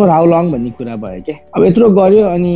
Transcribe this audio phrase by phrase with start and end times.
[0.00, 2.52] For how long भन्ने कुरा भयो क्या अब यत्रो गऱ्यो अनि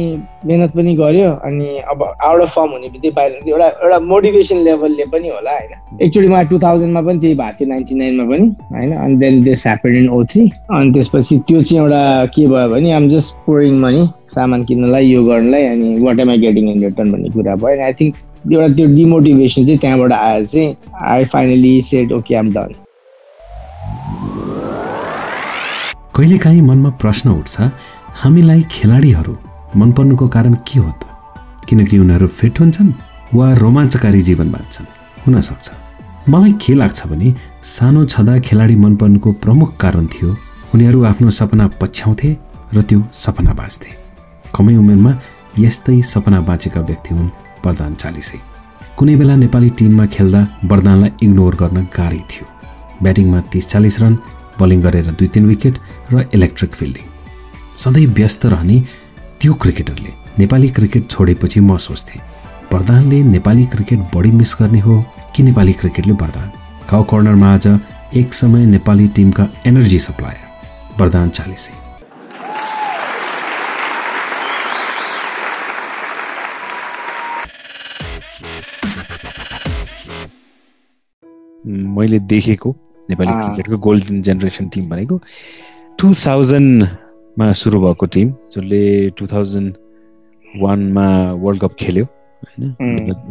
[0.46, 5.04] मेहनत पनि गऱ्यो अनि अब आउट अफ फर्म हुने बित्तिकै बाहिर एउटा एउटा मोटिभेसन लेभलले
[5.14, 8.92] पनि होला होइन। एकचोटि मलाई टु थाउजन्डमा पनि त्यही भएको थियो नाइन्टी नाइनमा पनि होइन?
[8.96, 12.02] अनि then this happen in oh three अनि त्यसपछि त्यो चाहिँ एउटा
[12.34, 16.38] के भयो भने आम जस्ट पोरिङ मनी सामान किन्नलाई यो गर्नलाई अनि what am I
[16.46, 18.14] getting in return भन्ने कुरा भयो। आई थिङ्क
[18.52, 20.76] एउटा त्यो डिमोटिभेसन चाहिँ त्यहाँबाट आएर चाहिँ
[21.12, 22.74] I finally set okay I'm done
[26.16, 27.70] कहिलेकाहीँ मनमा प्रश्न उठ्छ
[28.22, 29.32] हामीलाई खेलाडीहरू
[29.76, 31.02] मनपर्नुको कारण के हो त?
[31.68, 32.92] किनकि उनीहरू फिट हुन्छन्
[33.34, 34.86] वा रोमाञ्चकारी जीवन बाँच्छन्।
[35.26, 35.70] हुनसक्छ
[36.30, 37.34] मलाई के लाग्छ भने
[37.66, 40.36] सानो छँदा खेलाडी मनपर्नुको प्रमुख कारण थियो
[40.74, 42.30] उनीहरू आफ्नो सपना पछ्याउँथे
[42.74, 43.90] र त्यो सपना बाँच्थे।
[44.54, 45.12] कमै उमेरमा
[45.58, 47.34] यस्तै सपना बाँचेका व्यक्ति हुन्
[47.66, 48.38] वरदान चालिसै।
[48.98, 52.46] कुनै बेला नेपाली टिममा खेल्दा वरदानलाई इग्नोर गर्न गाह्रै थियो।
[53.02, 54.14] ब्याटिङमा तिस चालिस रन
[54.60, 55.78] बलिङ गरेर दुई तिन विकेट
[56.12, 57.06] र इलेक्ट्रिक फिल्डिङ।
[57.78, 58.80] सधैँ व्यस्त रहने
[59.40, 62.20] त्यो क्रिकेटरले नेपाली क्रिकेट छोडेपछि म सोच्थेँ
[62.72, 64.94] वरदानले नेपाली क्रिकेट बढी मिस गर्ने हो
[65.36, 66.50] कि नेपाली क्रिकेटले वरदान?
[66.90, 67.66] काउ कर्नरमा आज
[68.16, 71.72] एक समय नेपाली टिमका एनर्जी सप्लायर। वरदान चालिसै।
[81.96, 82.76] मैले देखेको
[83.10, 85.18] नेपाली क्रिकेटको गोल्डन जेनेरेसन टिम भनेको
[86.00, 88.82] टु थाउजन्डमा सुरु भएको टिम जसले
[89.18, 89.74] टु थाउजन्ड
[90.62, 91.06] वानमा
[91.42, 92.72] वर्ल्ड कप खेल्यो होइन?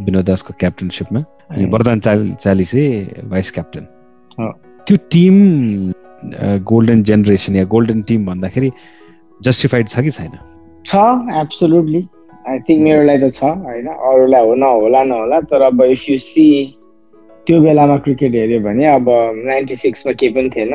[0.05, 1.19] विनोद दासको क्याप्टनसिपमा।
[1.52, 2.83] अनि वरदान चाल चालिसे
[3.31, 3.83] भाइस क्याप्टन।
[4.88, 5.35] त्यो टिम
[6.71, 8.71] गोल्डन जेनेरेसन या गोल्डन टिम भन्दाखेरि
[9.43, 10.37] जस्टिफाइड छ कि छैन?
[10.85, 10.95] छ
[11.41, 12.02] एब्सोल्युटली
[12.49, 13.87] आई थिङ्क मेरो लागि त छ होइन?
[13.87, 16.47] अरूलाई हो नहोला नहोला तर अब इफ यु सी
[17.47, 19.05] त्यो बेलामा क्रिकेट हेऱ्यो भने अब
[19.45, 20.73] नाइन्टी सिक्समा केही पनि थिएन।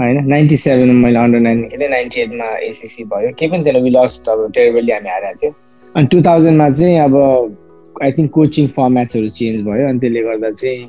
[0.00, 0.16] होइन?
[0.28, 4.52] नाइन्टी सेभेनमा मैले अन्डर नाइन खेलेँ नाइन्टी एटमा एसिसी भयो। केही पनि थिएन लस्ट अब
[4.54, 5.54] टेरिबली हामी हारेको थियो।
[5.96, 7.14] अनि टु थाउजन्डमा चाहिँ अब
[8.02, 10.82] आई थिङ्क कोचिङ फर्मेट्सहरू चेन्ज भयो अनि त्यसले गर्दा चाहिँ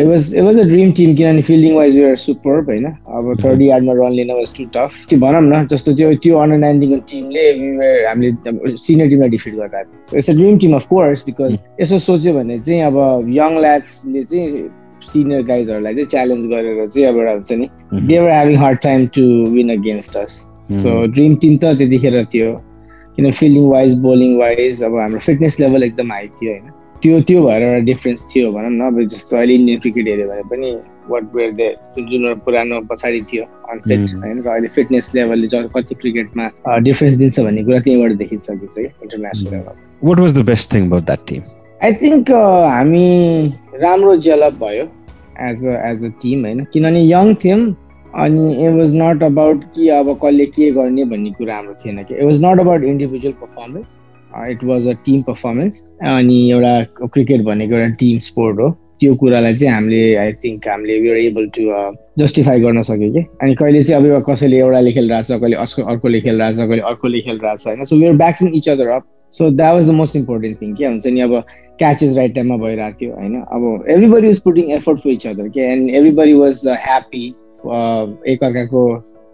[0.00, 3.62] it was it was a dream team किनभने फिल्डिङ वाइज युआर सुपर होइन अब थर्ड
[3.62, 7.46] यार्डमा रन लिन वाज टु टफ त्यो भनौँ न जस्तो त्यो त्यो अन्डर नाइन्टिनको टिमले
[8.04, 12.34] हामीले सिनियर टिमलाई डिफिट थियो so it's a dream team of course because यसो सोच्यो
[12.34, 14.68] भने चाहिँ अब यङ ल्याड्सले चाहिँ
[15.02, 17.68] सिनियर गाइजहरूलाई चाहिँ च्यालेन्ज गरेर चाहिँ अब एउटा हुन्छ नि
[18.06, 20.40] they're having hard time to win against us
[20.72, 22.50] so dream team त त्यतिखेर थियो
[23.20, 26.70] किन फिल्डिङ वाइज बोलिङ वाइज अब हाम्रो फिटनेस लेभल एकदम हाई थियो होइन?
[27.02, 30.42] त्यो त्यो भएर एउटा डिफ्रेन्स थियो भनौँ न अब जस्तो अहिले इन्डियन क्रिकेट हेऱ्यो भने
[30.50, 30.70] पनि
[31.10, 34.42] वाट वेयर दे जुन पुरानो पछाडि थियो अनफिट होइन?
[34.42, 36.50] र अहिले फिटनेस लेभलले कति क्रिकेटमा
[36.88, 40.86] डिफ्रेन्स दिन्छ भन्ने कुरा त्यहीँबाट देखिन सकिन्छ कि international level what was the best thing
[40.86, 41.42] about that team
[41.80, 43.06] I think हामी
[43.80, 44.84] राम्रो डेभलप भयो
[45.48, 46.64] as a as a team होइन?
[46.72, 47.60] किनभने यङ थियौँ
[48.18, 52.14] अनि इट वाज नट अबाउट कि अब कसले के गर्ने भन्ने कुरा हाम्रो थिएन कि।
[52.14, 53.98] It was not about individual performance
[54.50, 59.54] it was a team performance अनि एउटा क्रिकेट भनेको एउटा टिम स्पोर्ट हो। त्यो कुरालाई
[59.56, 61.62] चाहिँ हामीले आई थिङ्क हामीले वी एबल टु
[62.18, 66.20] जस्टिफाई गर्न सक्यो कि। अनि कहिले चाहिँ अब कसैले एउटाले खेलिरहेको छ कहिले अर्को अर्कोले
[66.20, 67.84] खेलिरहेको छ कहिले अर्कोले खेलिरहेको छ होइन?
[67.84, 70.86] So we are backing each other up so that was the most important thing के
[70.86, 71.42] हुन्छ नि अब
[71.78, 73.40] क्याचेस राइट टाइममा भइरहेको थियो होइन?
[73.40, 77.24] अब everybody was putting effort for each other के एन्ड एभ्रिबडी वाज ह्याप्पी
[78.32, 78.82] एकअर्काको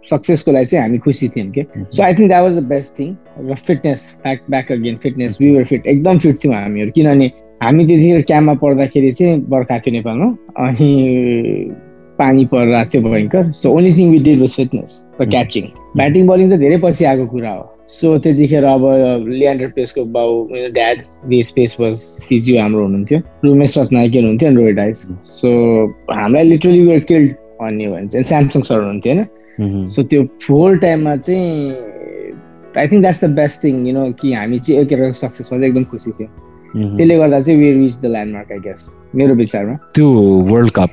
[0.09, 1.63] सक्सेसको लागि चाहिँ हामी खुसी थियौँ कि?
[1.91, 3.15] So I think that was the best thing
[3.49, 7.31] र fitness back back again fitness were fit एकदम फिट थियौँ हामीहरू। किनभने
[7.63, 10.27] हामी त्यतिखेर क्याम्पमा पढ्दाखेरि चाहिँ बर्खा थियो नेपालमा
[10.67, 10.91] अनि
[12.19, 15.65] पानी परिरहेको थियो भयङ्कर। So only thing we did was fitness र क्याचिङ
[15.97, 18.83] ब्याटिङ बलिङ त धेरै पछि आएको कुरा हो। सो त्यतिखेर अब
[19.27, 20.29] लियान्डर पेसको बाउ
[20.77, 21.95] dad Vece Paes was
[22.29, 25.49] physio हाम्रो हुनुहुन्थ्यो। रुमेश रत्नायकी हुनुहुन्थ्यो रोहित आइस सो
[26.11, 31.15] हामीलाई लिटरली वर किल्ड भन्ने भने चाहिँ स्यामसङ सर हुनुहुन्थ्यो होइन। सो त्यो फोर टाइममा
[31.15, 31.71] चाहिँ
[32.77, 35.83] I think that's the best thing you know कि हामी चाहिँ एकअर्काको सक्सेसमा चाहिँ एकदम
[35.91, 36.31] खुसी थियौँ।
[36.97, 40.07] त्यसले गर्दा चाहिँ we reach the landmark I guess मेरो विचारमा। त्यो
[40.51, 40.91] world cup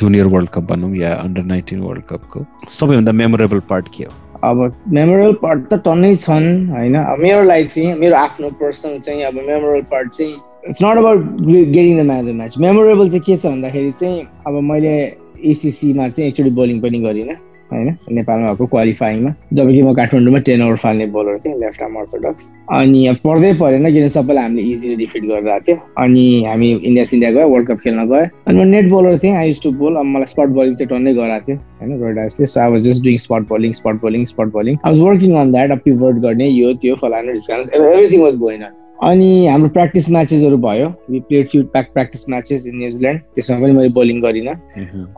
[0.00, 4.10] junior world cup भनौँ या अन्डर नाइन्टिन वर्ल्ड कपको सबैभन्दा मेमोरेबल पार्ट के हो?
[4.44, 4.56] अब
[4.88, 9.34] मेमोरेबल पार्ट त टन्नै छन् होइन। अब मेरो लागि चाहिँ मेरो आफ्नो पर्सनल चाहिँ अब
[9.34, 10.34] मेमोरेबल पार्ट चाहिँ
[10.68, 14.60] it's not about getting the match the match memorable चाहिँ के छ भन्दाखेरि चाहिँ अब
[14.70, 14.94] मैले
[15.44, 17.36] एसिसीमा चाहिँ एकचोटि बोलिङ पनि गरिनँ
[17.72, 17.88] होइन?
[18.12, 22.50] नेपालमा भएको क्वालिफाइङमा जब कि म काठमाडौँमा टेन ओभर फाल्ने बोलर थिएँ लेफ्ट आर्म अर्थोडक्स
[22.78, 27.30] अनि अब पढ्दै परेन किन सबैलाई हामीले इजिली डिफिट गरिरहेको थियो। अनि हामी इन्डिया इन्डिया
[27.32, 30.04] गयो वर्ल्ड कप खेल्न गयो। अनि म नेट बोलर थिएँ आई युज टु बोल अब
[30.04, 31.98] मलाई स्पट बलिङ चाहिँ टन्नै गराएको थियो होइन?
[32.02, 35.34] रोडासले so I was just doing spot bowling spot bowling spot bowling I was working
[35.40, 40.10] on that अब पिभर्ट गर्ने यो त्यो फलानु एभ्रिथिङ वाज गोइन अन अनि हाम्रो प्र्याक्टिस
[40.10, 40.88] म्याचेसहरू भयो.
[41.10, 44.54] We played few prac practice matches in New Zealand त्यसमा पनि मैले बोलिङ गरिनँ।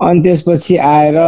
[0.07, 1.19] अनि त्यसपछि आएर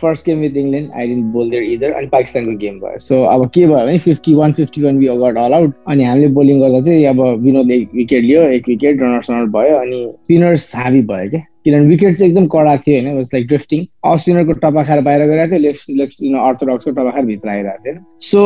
[0.00, 3.48] first game with England I didn't bowl there either अनि पाकिस्तानको गेम भयो। सो अब
[3.54, 6.80] के भयो भने fifty one fifty one we got all out अनि हामीले बोलिङ गर्दा
[6.86, 11.30] चाहिँ अब विनोदले एक विकेट लियो एक विकेट रनर्स रनर भयो अनि स्पिनर्स हाबी भयो
[11.30, 15.00] क्या। किनभने विकेट चाहिँ एकदम कडा थियो होइन वाज लाइक ड्रिफ्टिङ अफ स्पिनरको टपा खाएर
[15.08, 18.40] बाहिर गइरहेको थियो लेफ्ट लेफ्ट अर्थोडक्सको टपा भित्र आइरहेको थियो। So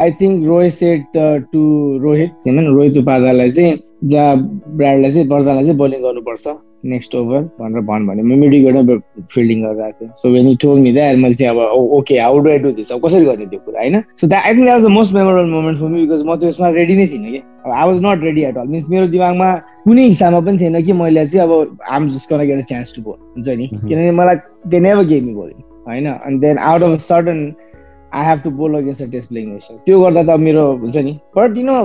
[0.00, 1.16] I think Rohit set
[1.52, 1.64] to
[2.02, 4.36] Rohit Rohit उपाध्यायलाई चाहिँ जहाँ
[4.76, 6.46] ब्राडलाई चाहिँ बर्दालाई चाहिँ बोलिङ गर्नुपर्छ।
[6.84, 8.96] नेक्स्ट ओभर भनेर भन् भने म मिडिगेटमा
[9.34, 11.58] फिल्डिङ गरिरहेको थिएँ। So when you told me that मैले चाहिँ अब
[11.98, 14.00] okay how do I do this अब कसरी गर्ने त्यो कुरा होइन?
[14.20, 16.68] So that I think that was the most memorable moment for me because म त्यसमा
[16.78, 19.50] रेडी नै थिइनँ कि। I was not ready at all means मेरो दिमागमा
[19.84, 23.02] कुनै हिसाबमा पनि थिएन कि मैले चाहिँ अब I'm just gonna get a chance to
[23.02, 23.66] bowl हुन्छ नि?
[23.74, 24.36] किनभने मलाई
[24.68, 25.58] they never gave me bowling
[25.88, 26.06] होइन?
[26.12, 27.40] अनि then out of sudden
[28.14, 31.18] I have to bowl against a test playing nation त्यो गर्दा त मेरो हुन्छ नि?
[31.36, 31.76] बट यु नो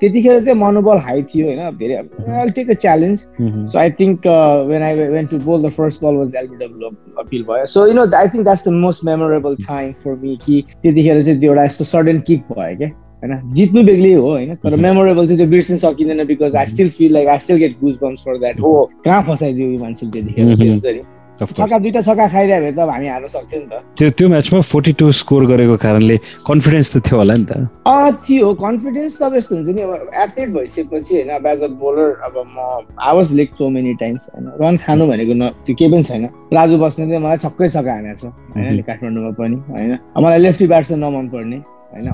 [0.00, 1.96] त्यतिखेर चाहिँ मनोबल हाई थियो होइन धेरै
[2.40, 3.24] I take a challenge
[3.72, 4.26] so I think
[4.70, 8.06] when I went to bowl the first ball was LBW appeal भयो। So you know
[8.16, 11.84] I think that's the most memorable time for me कि त्यतिखेर चाहिँ त्यो एउटा यस्तो
[11.84, 12.88] सडन किक भयो क्या
[13.22, 13.52] होइन?
[13.54, 14.54] जित्नु बेग्लै हो होइन?
[14.64, 17.94] तर मेमोरेबल चाहिँ त्यो बिर्सिन सकिँदैन because I still feel like I still get goose
[18.02, 18.74] bumps for that हो
[19.04, 21.02] कहाँ फसाइदियो यो मान्छेले त्यतिखेर?
[21.40, 24.92] छक्का दुइटा छक्का खाइदियो भने त हामी हार्न सक्थ्यो नि त। त्यो त्यो म्याचमा फोर्टी
[25.00, 26.16] टू स्कोर गरेको कारणले
[26.46, 27.52] कन्फिडेन्स त थियो होला नि त।
[27.86, 32.08] अँ थियो कन्फिडेन्स त यस्तो हुन्छ नि अब एथलेट भइसकेपछि होइन अब एज अ बोलर
[32.28, 32.58] अब म
[32.96, 36.78] आवाज लेक सो मेनी टाइम्स होइन। रन खानु भनेको न त्यो केही पनि छैन। राजु
[36.78, 41.26] बस्ने चाहिँ मलाई छक्कै छक्का हानेको छ होइन काठमाडौँमा पनि होइन। मलाई लेफ्टी ब्याट्सम्यान नमन
[41.32, 41.58] पर्ने
[41.92, 42.08] होइन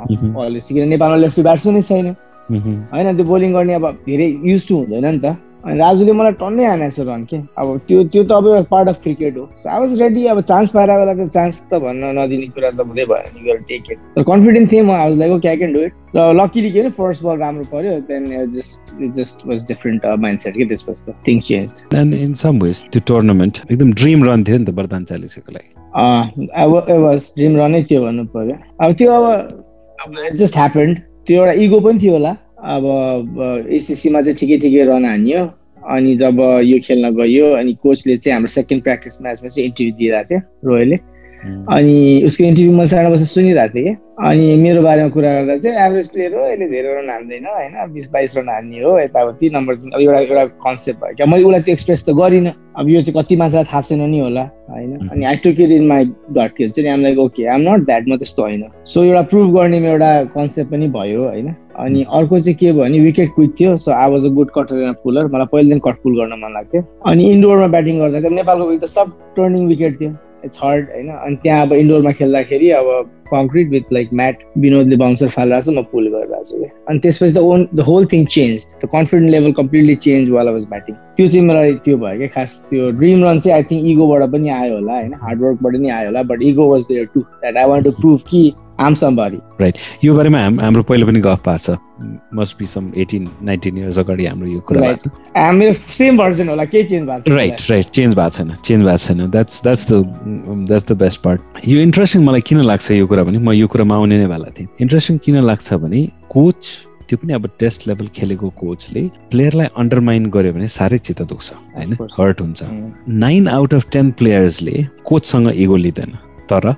[0.63, 2.07] किन नेपालमा लेफ्टी ब्याट्सम्यानै छैन।
[2.93, 5.27] होइन त्यो बोलिङ गर्ने अब धेरै युज टु हुँदैन नि त।
[5.67, 7.39] अनि राजुले मलाई टन्नै हानेको छ रन के?
[7.59, 10.41] अब त्यो त्यो त अब एउटा पार्ट अफ क्रिकेट हो। सो आई वाज रेडी अब
[10.51, 13.99] चान्स पाएर बेला त चान्स त भन्न नदिने कुरा त हुँदै भएन नि टेक इट
[14.17, 16.89] तर कन्फिडेन्ट थिएँ म I was like okay I can do it र लकिली के
[17.01, 18.23] फर्स्ट बल राम्रो पऱ्यो then
[18.55, 20.07] just it just was different
[20.47, 24.45] mindset के त्यसपछि त things change and in some ways त्यो टुर्नामेन्ट एकदम ड्रिम रन
[24.45, 25.71] थियो नि त वरदान चालिसको लागि।
[27.03, 29.25] वाज ड्रिम रनै थियो भन्नु पऱ्यो अब त्यो अब
[30.41, 32.37] जस्ट ह्यापन्ड त्यो एउटा इगो पनि थियो होला।
[32.75, 32.85] अब
[33.71, 35.43] एसिसीमा चाहिँ ठिकै ठिकै रन हान्यो।
[35.87, 40.29] अनि जब यो खेल्न गयो अनि कोचले चाहिँ हाम्रो सेकेन्ड प्र्याक्टिस म्याचमा चाहिँ इन्टरभ्यू दिइरहेको
[40.31, 40.97] थियो रोयलले।
[41.77, 45.87] अनि उसको इन्टरभ्यू म साढे बजी सुनिरहेको थिएँ। कि अनि मेरो बारेमा कुरा गर्दा चाहिँ
[45.87, 47.75] एभरेज प्लेयर हो यसले धेरै रन हान्दैन होइन?
[47.95, 51.61] बिस बाइस रन हान्ने हो यताउति नम्बर अब एउटा एउटा कन्सेप्ट भयो। क्या मैले उसलाई
[51.61, 55.09] त्यो एक्सप्रेस त गरिनँ। अब यो चाहिँ कति मान्छेलाई थाहा छैन नि होला होइन?
[55.13, 56.89] अनि I took it in my gut के हुन्छ नि?
[56.89, 60.71] आम like okay I'm not that म त्यस्तो होइन। सो एउटा प्रुभ गर्नेमा एउटा कन्सेप्ट
[60.71, 61.55] पनि भयो होइन?
[61.79, 64.83] अनि अर्को चाहिँ के भयो भने विकेट क्विक थियो। So I was a good cutter
[64.83, 68.89] and puller मलाई पहिलेदेखि कट पुल गर्न मन लाग्थ्यो। अनि इन्डोरमा ब्याटिङ गर्दा नेपालको विकेट
[68.89, 70.11] त सब टर्निङ विकेट थियो।
[70.49, 71.09] थर्ड होइन?
[71.09, 72.87] अनि त्यहाँ अब इन्डोरमा खेल्दाखेरि अब
[73.33, 77.33] कङ्क्रिट विथ लाइक म्याट विनोदले बााउन्सर फालिरहेको छ म पुल गरिरहेको छु कि अनि त्यसपछि
[77.35, 81.27] त on the whole thing change the confident level completely change वाला वाज ब्याटिङ त्यो
[81.27, 84.75] चाहिँ मलाई त्यो भयो क्या खास त्यो ड्रिम रन चाहिँ आई थिङ्क इगोबाट पनि आयो
[84.75, 85.15] होला होइन?
[85.23, 88.53] हार्डवर्कबाट नि आयो होला but ego was there to that I want to prove कि
[88.81, 91.79] आम समबडी राइट यो बारेमा हाम्रो पहिले पनि गफ भएको छ।
[92.35, 96.49] Must be some eighteen nineteen years अगाडि हाम्रो यो कुरा भएको छ। मेरो सेम भर्जन
[96.49, 99.87] होला केही चेन्ज भएको छ राइट राइट चेन्ज भएको छैन चेन्ज भएको छैन। That's that's
[99.93, 100.03] the
[100.69, 103.95] that's the best part यो इन्ट्रेस्टिङ मलाई किन लाग्छ यो कुरा पनि म यो कुरामा
[103.97, 106.77] आउने नै वाला थिएँ। इन्ट्रेस्टिङ किन लाग्छ भने कोच
[107.09, 111.93] त्यो पनि अब टेस्ट लेभल खेलेको कोचले प्लेयरलाई अन्डरमाइन गर्यो भने साह्रै चित्त दुख्छ होइन?
[112.19, 112.63] हर्ट हुन्छ।
[113.25, 116.19] नाइन आउट अफ टेन प्लेयर्सले कोचसँग इगो लिँदैन।
[116.51, 116.75] तर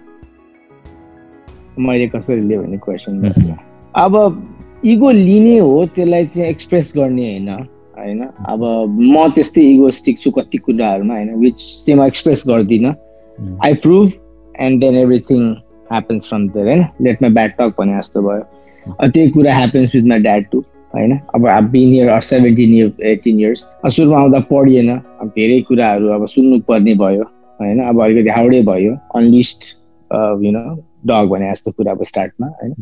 [1.78, 3.56] मैले कसरी लिएँ भन्ने क्वेसन
[3.94, 4.14] अब
[4.84, 8.20] इगो लिने हो त्यसलाई चाहिँ एक्सप्रेस गर्ने होइन होइन?
[8.48, 8.60] अब
[9.00, 11.34] म त्यस्तै इगोस्टिक छु कति कुराहरूमा होइन?
[11.40, 12.94] विच चाहिँ म एक्सप्रेस गर्दिनँ।
[13.64, 14.12] I prove
[14.54, 15.42] and then everything
[15.90, 16.84] happens from there होइन?
[17.02, 18.42] लेट माई ब्याड टक भने जस्तो भयो।
[19.02, 20.58] त्यही कुरा happens with my dad too
[20.94, 21.18] होइन?
[21.34, 23.66] अब been year or seventeen year eighteen years
[23.96, 27.22] सुरुमा आउँदा पढिएन। अब धेरै कुराहरू अब सुन्नु पर्ने भयो
[27.60, 27.82] होइन?
[27.88, 29.74] अब अलिकति हाउडे भयो। अनलिस्ट
[30.44, 30.62] यु नो
[31.04, 32.74] डग भने जस्तो कुरा अब स्टार्टमा होइन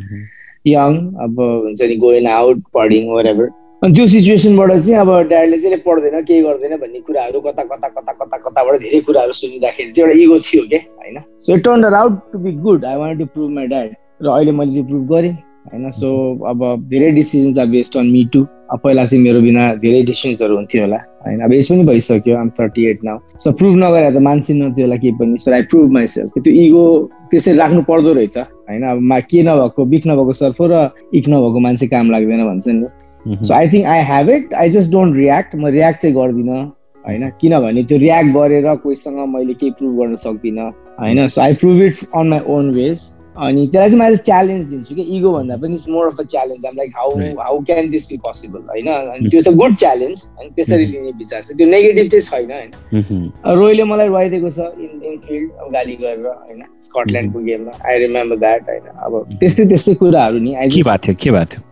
[0.67, 3.49] यङ अब हुन्छ नि गोइन आउट पढिङ वरेभर
[3.83, 8.13] अनि त्यो सिचुएसनबाट चाहिँ अब ड्याडले चाहिँ पढ्दैन केही गर्दैन भन्ने कुराहरू कता कता कता
[8.15, 12.21] कता कताबाट धेरै कुराहरू सुनिँदाखेरि चाहिँ एउटा इगो थियो क्या होइन so it turn out
[12.33, 15.33] to be good I want to prove my dad र अहिले मैले त्यो प्रुभ गरेँ
[15.67, 16.09] होइन सो
[16.47, 20.57] अब धेरै decisions are based on me too अब पहिला चाहिँ मेरो बिना धेरै डिसिजन्सहरू
[20.57, 24.23] हुन्थ्यो होला होइन अब एज पनि भइसक्यो आम thirty eight now so prove नगरे त
[24.23, 26.87] मान्छे नथ्यो होला केही पनि सो आई प्रुभ माइसेल्फ त्यो इगो
[27.30, 28.83] त्यसरी राख्नु पर्दो रहेछ होइन?
[28.83, 33.47] अब मा के नभएको बिक नभएको सर्फो र इक नभएको मान्छे काम लाग्दैन भन्छ नि
[33.47, 36.62] so I think I have it I just don't react म रियाक्ट चाहिँ गर्दिनँ
[37.04, 37.28] होइन?
[37.40, 41.26] किनभने त्यो रियाक्ट गरेर कोहीसँग मैले केही प्रुभ गर्न सक्दिनँ होइन?
[41.28, 45.02] So I prove it on my own ways अनि त्यसलाई चाहिँ मैले च्यालेन्ज दिन्छु कि
[45.16, 47.11] इगो भन्दा पनि it's more of a challenge um like how.
[47.40, 48.87] How can this be possible होइन?
[48.87, 52.71] अनि त्यो चाहिँ गुड च्यालेन्ज अनि त्यसरी लिने विचार छ। त्यो नेगेटिभ चाहिँ छैन होइन?
[52.95, 53.55] Mhm.
[53.59, 56.62] रोयले मलाई रुवाइदिएको छ इन इन फिल्ड अब गाली गरेर होइन?
[56.83, 58.87] स्कटल्यान्डको गेममा। आई रिमेम्बर द्याट होइन?
[59.05, 61.14] अब त्यस्तै त्यस्तै कुराहरू नि। के भएको थियो?
[61.21, 61.62] के भएको थियो?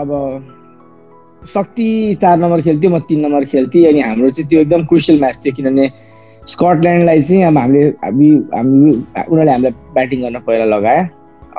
[0.00, 0.10] अब
[1.48, 1.88] शक्ति
[2.20, 5.54] चार नम्बर खेल्थ्यो म तिन नम्बर खेल्थेँ अनि हाम्रो चाहिँ त्यो एकदम क्रुसियल म्याच थियो
[5.54, 5.86] किनभने
[6.46, 11.02] स्कटल्यान्डलाई चाहिँ अब हामीले हामी हामी उनीहरूले हामीलाई ब्याटिङ गर्न पहिला लगायो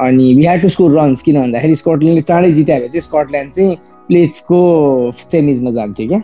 [0.05, 3.75] अनि we had to score runs किन भन्दाखेरि स्कटल्यान्डले चाँडै जित्यो भने चाहिँ स्कटल्यान्ड चाहिँ
[4.07, 4.59] प्लेट्सको
[5.31, 6.19] सेमिजमा जान्थ्यो क्या.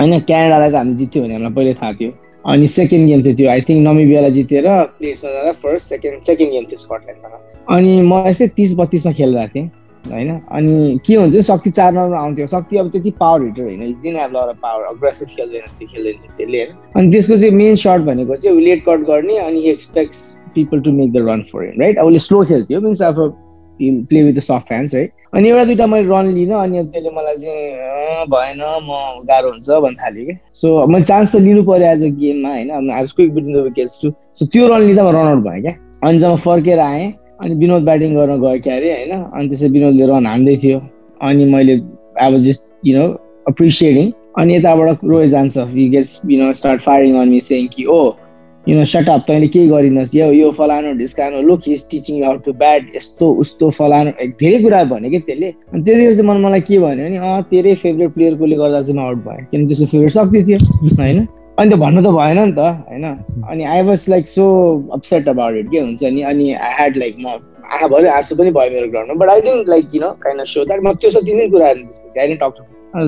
[0.00, 2.10] होइन क्यानाडालाई त हामी जित्यो भने हामीलाई पहिल्यै थाहा थियो।
[2.44, 4.66] अनि सेकेन्ड गेम थियो त्यो आई थिङ्क नमिबियालाई जितेर
[4.98, 9.68] प्लेट्समा जाँदा फर्स्ट सेकेन्ड सेकेन्ड गेम थियो स्कटल्यान्डसँग अनि म यस्तै तिस बत्तिसमा खेलिरहेको थिएँ।
[10.04, 10.30] होइन?
[10.52, 14.36] अनि के हुन्छ शक्ति चार नम्बरमा आउँथ्यो। शक्ति अब त्यति पावर हिटर होइन। दिन अब
[14.36, 18.60] एउटा पावर अग्रेसिभ खेल्दैन त्यो खेल्दैन त्यसले होइन। अनि त्यसको चाहिँ मेन सर्ट भनेको चाहिँ
[18.60, 20.18] लेट कट गर्ने अनि expects
[20.54, 23.16] people to make the run for him right अब उसले स्लो खेल्थ्यो मिन्स अब
[23.80, 27.10] play with the soft hands है अनि एउटा दुइटा मैले रन लिनँ अनि अब त्यसले
[27.10, 31.62] मलाई चाहिँ "अँ, भएन म गाह्रो हुन्छ भन्न थाल्यो कि सो मैले चान्स त लिनु
[31.64, 32.90] पऱ्यो एज अ गेममा होइन?
[32.90, 35.74] आज quick beating the wickets too so त्यो रन लिँदा म रनआउट भएँ क्या।
[36.08, 39.12] अनि जब फर्केर आएँ अनि विनोद ब्याटिङ गर्न गयो क्या अरे होइन?
[39.34, 40.78] अनि त्यसै विनोदले रन हान्दै थियो।
[41.20, 41.74] अनि मैले
[42.20, 43.06] अब जस्ट यु नो
[43.48, 47.84] अप्रिसिएटिङ अनि यताबाट रोय जान्छ। We gets you know start firing on me saying कि
[47.84, 48.00] ओ
[48.68, 52.52] यु नो सटअप तैँले केही गरिनस्। यो यो फलानु ढिस्कानु look his teaching how to
[52.52, 55.48] bat यस्तो उस्तो फलानु। धेरै कुरा भन्यो कि त्यसले?
[55.72, 59.06] अनि त्यतिखेर चाहिँ मन मलाई के भन्यो भने अँ तेरै फेभरेट प्लेयरकोले गर्दा चाहिँ म
[59.06, 60.58] आउट भएँ किनभने त्यसको फेभरेट सक्दै थियो
[61.00, 61.26] होइन?
[61.60, 63.04] अनि त भन्नु त भएन नि त होइन?
[63.50, 64.44] अनि I was like so
[64.96, 66.22] upset about it के हुन्छ नि?
[66.32, 67.38] अनि आई ह्याड लाइक म
[67.70, 70.46] आँखा भऱ्यो आँसु पनि भयो मेरो ग्राउन्डमा but I didn't like you know kind of
[70.54, 72.62] so that म त्यो सब तिनै कुराहरू त्यसपछि। I didn't talk to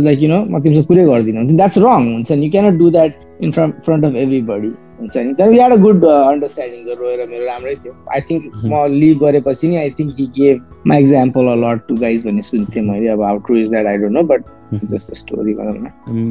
[0.07, 2.45] like you know म तिमीसँग कुरै गर्दिनँ। हुन्छ द्याट्स रङ हुन्छ नि?
[2.45, 4.15] You cannot do that in front front of
[4.53, 5.35] everybody हुन्छ नि?
[5.35, 9.91] तर अ गुड अन्डरस्ट्यान्डिङ रोएर मेरो राम्रै थियो। आई थिङ्क म लिभ गरेपछि नि I
[9.99, 10.57] think he gave
[10.87, 13.97] my example a lot to guys भन्ने सुन्थेँ मैले। अब how true is that I
[14.03, 14.41] don't know but
[14.93, 15.87] just story भनौँ न।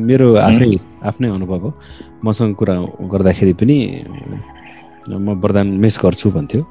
[0.10, 0.78] मेरो आफ्नै
[1.12, 1.74] आफ्नै अनुभव हो।
[2.26, 2.76] मसँग कुरा
[3.14, 3.78] गर्दाखेरि पनि
[5.10, 6.62] म वरदान मिस गर्छु भन्थ्यो।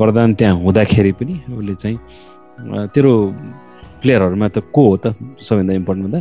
[0.00, 1.98] वरदान त्यहाँ हुँदाखेरि पनि उसले चाहिँ
[2.94, 3.12] तेरो
[4.02, 5.06] प्लेयरहरूमा त को हो त
[5.40, 6.20] सबैभन्दा इम्पोर्टेन्ट भन्दा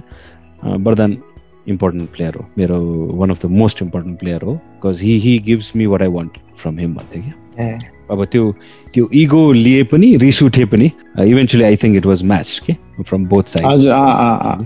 [0.85, 1.11] वरदान
[1.67, 2.79] इम्पोर्टेन्ट प्लेयर हो मेरो
[3.13, 6.37] one of the most important player हो because he he gives me what I want
[6.57, 7.77] from him भन्थ्यो क्या
[8.11, 8.51] अब त्यो
[8.93, 13.25] त्यो इगो लिए पनि रिस उठे पनि eventually I think it was match के फ्रम
[13.25, 14.65] बोथ साइड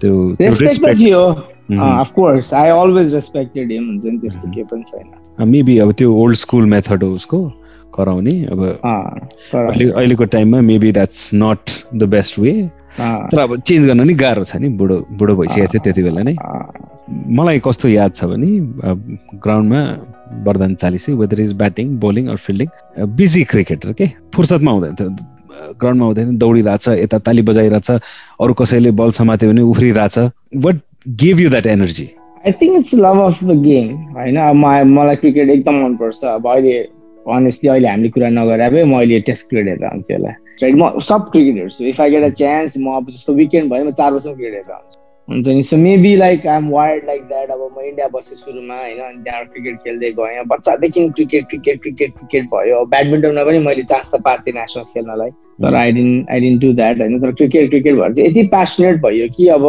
[0.00, 1.24] त्यो
[1.70, 1.80] Mhm.
[1.80, 6.36] Of course I always respected him हुन्छ नि त्यस्तो केही पनि छैन। मेबी अब त्यो ओल्ड
[6.36, 7.38] स्कुल मेथड हो उसको
[7.94, 12.52] कराउने अब अहिले अहिलेको टाइममा maybe that's not the best way
[12.98, 16.34] तर अब चेन्ज गर्न नि गाह्रो छ नि बुढो बुढो भइसकेको थियो त्यति बेला नै।
[17.38, 18.48] मलाई कस्तो याद छ भने
[19.44, 19.80] ग्राउन्डमा
[20.46, 22.68] वरदान Chalise whether is batting bowling or fielding
[23.16, 24.06] busy cricketer के?
[24.34, 25.08] फुर्सदमा हुँदैन थियो
[25.80, 30.18] ग्राउन्डमा हुँदैन दौडिरहेछ यता ताली बजाइरहेछ अरू कसैले बल समात्यो भने उफ्रिरहेछ।
[30.64, 30.76] What
[31.22, 32.08] give you that energy
[32.46, 34.38] I think it's love of the game होइन?
[34.96, 36.78] मलाई क्रिकेट एकदम मनपर्छ। अब अहिले
[37.36, 40.30] अनेस्टली अहिले हामीले कुरा नगरे भए म अहिले टेस्ट क्रिकेट हेरेर आउँथेँ होला।
[40.62, 43.84] राइट म सब क्रिकेट हेर्छु if I get a chance म अब जस्तो विकेन्ड भयो
[43.84, 45.62] म चार वर्षमा क्रिकेट हेरेर आउँछु। हुन्छ नि?
[45.62, 48.98] So maybe like I am weird like that अब म इन्डिया बसेँ सुरुमा होइन?
[48.98, 54.14] अनि त्यहाँबाट क्रिकेट खेल्दै गएँ। बच्चादेखि क्रिकेट क्रिकेट क्रिकेट क्रिकेट भयो। ब्याडमिन्टनमा पनि मैले चान्स
[54.14, 55.30] त पाएको थिएँ नेसनल्स खेल्नलाई।
[55.62, 57.20] तर I didn't I didn't do that होइन?
[57.20, 59.64] तर क्रिकेट क्रिकेट भएर चाहिँ यति प्यासनेट भयो कि अब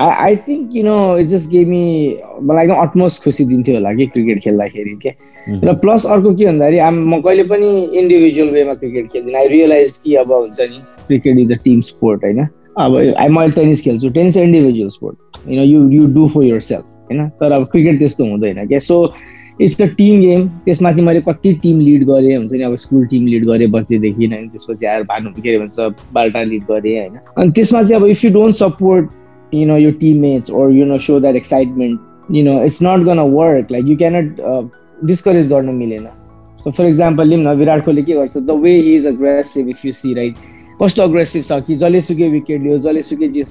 [0.00, 1.84] I I think you know it just game me
[2.42, 5.10] मलाई एकदम अटमोस्ट खुसी दिन्थ्यो होला कि क्रिकेट खेल्दाखेरि के
[5.64, 7.68] र प्लस अर्को के भन्दाखेरि आम म कहिले पनि
[8.00, 12.24] इन्डिभिजुअल वेमा क्रिकेट खेल्दिनँ। आई रियलाइज कि अब हुन्छ नि cricket is a team sport
[12.24, 12.46] होइन?
[12.78, 17.28] अब आई मैले टेनिस खेल्छु। टेनिस इन्डिभिजुअल स्पोर्ट होइन you you do for yourself होइन?
[17.40, 19.02] तर अब क्रिकेट त्यस्तो हुँदैन क्या so
[19.60, 22.62] it's a team game त्यसमाथि मैले कति टिम लिड गरेँ हुन्छ नि?
[22.62, 26.62] अब स्कुल टिम लिड गरेँ बच्चेदेखि होइन त्यसपछि आएर भानु के अरे भन्छ बाल्टा लिड
[26.70, 27.18] गरेँ होइन?
[27.38, 29.10] अनि त्यसमा चाहिँ अब if you don't support
[29.54, 33.26] you know your teammates or you know show that excitement you know it's not gonna
[33.26, 33.70] work.
[33.70, 34.62] Like you cannot uh,
[35.06, 36.10] discourage गर्न मिलेन
[36.58, 39.84] so for example लिउँ न विराट कोहली के गर्छ the way he is aggressive if
[39.86, 40.36] you see right
[40.82, 43.42] कस्तो aggressive छ कि जसले सुकै विकेट लियो जसले सुकै जे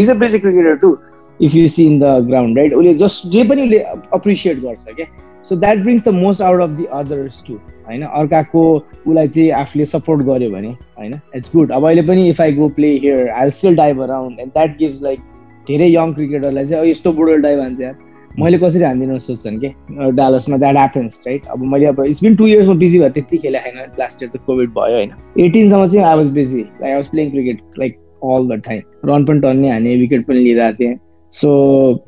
[0.00, 0.96] is a basic cricketer too
[1.40, 3.78] if you see in the ground right उसले जस्ट जे पनि उसले
[4.18, 5.06] अप्रिसिएट गर्छ क्या
[5.48, 7.54] so that brings the most out of the others too
[7.86, 12.40] होइन अर्काको उसलाई चाहिँ आफूले सपोर्ट गर्यो भने होइन इट्स गुड अब अहिले पनि if
[12.40, 15.20] I go play here I still dive around and that gives like
[15.68, 17.94] धेरै यङ क्रिकेटरलाई चाहिँ यस्तो बुढो डाइभ हान्छ यार
[18.40, 19.68] मैले कसरी हान्दिनँ सोध्छन् कि?
[20.16, 23.58] डालसमा द्याट ह्यापन्स राइट अब मैले अब इट्स बिन टु इयर्समा बिजी भएर त्यति खेले
[23.58, 25.10] छैन लास्ट इयर त कोभिड भयो होइन।
[25.44, 29.24] एटिनसम्म चाहिँ I was busy like I was playing cricket like all the time run
[29.24, 30.96] पनि टन्ने हाने विकेट पनि लिइरहेको थिएँ।
[31.32, 31.50] सो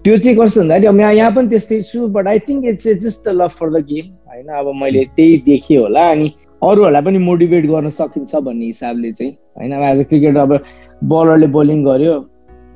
[0.05, 3.05] त्यो चाहिँ कस्तो भन्दाखेरि अब यहाँ यहाँ पनि त्यस्तै छु but I think it's it's
[3.05, 4.49] just the love for the game होइन?
[4.59, 6.33] अब मैले त्यही देखेँ होला अनि
[6.63, 9.73] अरूहरूलाई पनि मोटिभेट गर्न सकिन्छ भन्ने हिसाबले चाहिँ होइन?
[9.73, 10.61] एज अ क्रिकेट अब
[11.05, 12.15] बलरले बोलिङ गर्यो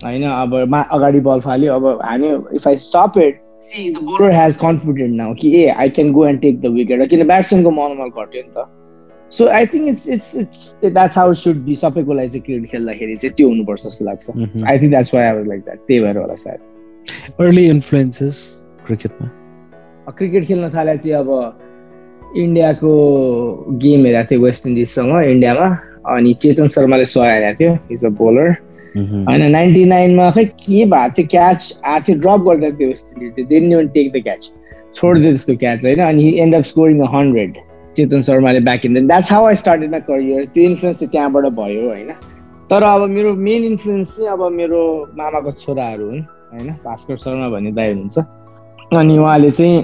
[0.05, 4.33] होइन अब मा अगाडि बल फाल्यो अब हान्यो। If I stop it see the bowler
[4.35, 8.09] has confident now कि ए I can go and take the wicket किन ब्याट्सम्यानको मनोबल
[8.23, 8.67] घट्यो नि त।
[9.33, 13.17] So I think it's it's it's that's how should be सबैको लागि चाहिँ क्रिकेट खेल्दाखेरि
[13.17, 14.31] चाहिँ त्यो हुनुपर्छ जस्तो लाग्छ।
[14.67, 16.61] I think that's why I like that त्यही भएर होला सायद।
[17.41, 18.37] अर्ली इन्फ्लुएन्सेस
[18.87, 21.31] क्रिकेटमा क्रिकेट खेल्न थाले चाहिँ अब
[22.37, 22.93] इन्डियाको
[23.83, 25.69] गेम हेरेको थिएँ वेस्ट इन्डिजसँग इन्डियामा।
[26.15, 28.55] अनि चेतन शर्माले सघाएको थियो। इज अ बोलर
[28.97, 31.27] होइन नाइन्टी नाइनमा खै के भएको थियो?
[31.31, 34.51] क्याच आएको थियो ड्रप गर्दा थियो वेस्ट इन्डिजले देन टेक द क्याच
[34.95, 36.01] छोडिदियो त्यसको क्याच होइन?
[36.01, 37.57] अनि end of scoring hundred
[37.97, 41.89] Chetan शर्माले back in that's how I started my career त्यो इन्फ्लुएन्स चाहिँ त्यहाँबाट भयो
[41.89, 42.11] होइन?
[42.71, 44.81] तर अब मेरो मेन इन्फ्लुएन्स चाहिँ अब मेरो
[45.19, 46.69] मामाको छोराहरू हुन् होइन?
[46.85, 48.19] भास्कर शर्मा भन्ने दाई हुनुहुन्छ।
[48.99, 49.83] अनि उहाँले चाहिँ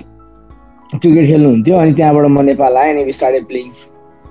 [0.95, 3.71] क्रिकेट खेल्नुहुन्थ्यो अनि त्यहाँबाट म नेपाल आएँ अनि started playing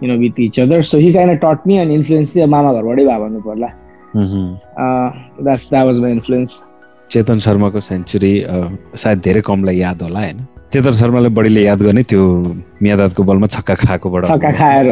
[0.03, 3.05] you know with each other so he kind taught me अनि इन्फ्लुएन्स चाहिँ मामा घरबाटै
[3.05, 3.67] भयो भन्नु पर्ला
[4.15, 6.61] माई इन्फ्लुएन्स
[7.11, 8.33] चेतन शर्माको सेन्चुरी
[8.97, 10.37] सायद धेरै कमलाई याद होला होइन?
[10.73, 12.21] चेतन शर्माले बढीले याद गर्ने त्यो
[12.81, 14.85] मियादातको बलमा छक्का खाएकोबाट। छक्का खाएर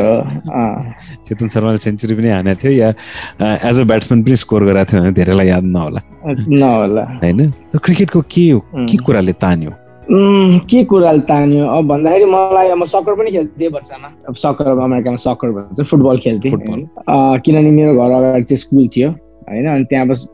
[1.27, 2.89] चेतन शर्माले सेन्चुरी पनि हानेको थियो या
[3.69, 6.01] एज अ ब्याट्सम्यान पनि स्कोर गरेको थियो भने धेरैलाई याद नहोला।
[6.61, 7.49] नहोला। होइन?
[7.73, 8.45] क्रिकेटको के
[8.89, 9.71] के कुराले तान्यो?
[10.11, 11.67] के कुराले तान्यो?
[11.67, 16.17] अब भन्दाखेरि मलाई अब सकर पनि खेल्थेँ बच्चामा। अब सकर अब अमेरिकामा सकर भन्छ फुटबल
[16.23, 19.67] खेल्थेँ। किनभने मेरो घर अगाडि चाहिँ स्कुल थियो होइन?
[19.67, 20.27] अनि त्यहाँ बस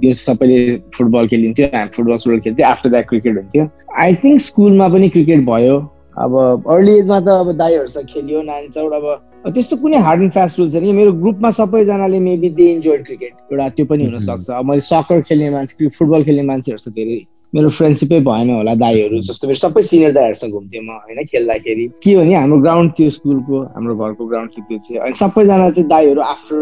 [0.00, 0.58] त्यो सबैले
[0.96, 3.68] फुटबल खेलिन्थ्यो हामी फुटबल सुटबल खेल्थ्यो। आफ्टर द्याट क्रिकेट हुन्थ्यो।
[4.04, 5.78] आई थिङ्क स्कुलमा पनि क्रिकेट भयो।
[6.12, 10.68] अब अर्ली एजमा त अब दाईहरूसँग खेल्यो नानीसँग अब त्यस्तो कुनै हार्ड एन्ड फास्ट रुल
[10.70, 14.80] छैन। कि मेरो ग्रुपमा सबैजनाले मेबी दे इन्जोय क्रिकेट एउटा त्यो पनि हुनसक्छ अब मैले
[14.92, 17.20] सकर खेल्ने मान्छे फुटबल खेल्ने मान्छेहरूसँग धेरै
[17.52, 22.12] मेरो फ्रेन्डसिपै भएन होला दाईहरू जस्तो मेरो सबै सिनियर दाईहरूसँग घुम्थेँ म होइन खेल्दाखेरि। के
[22.14, 25.88] हो भने हाम्रो ग्राउन्ड थियो स्कुलको हाम्रो घरको ग्राउन्ड थियो त्यो चाहिँ। अनि सबैजना चाहिँ
[25.88, 26.56] दाईहरू आफ्टर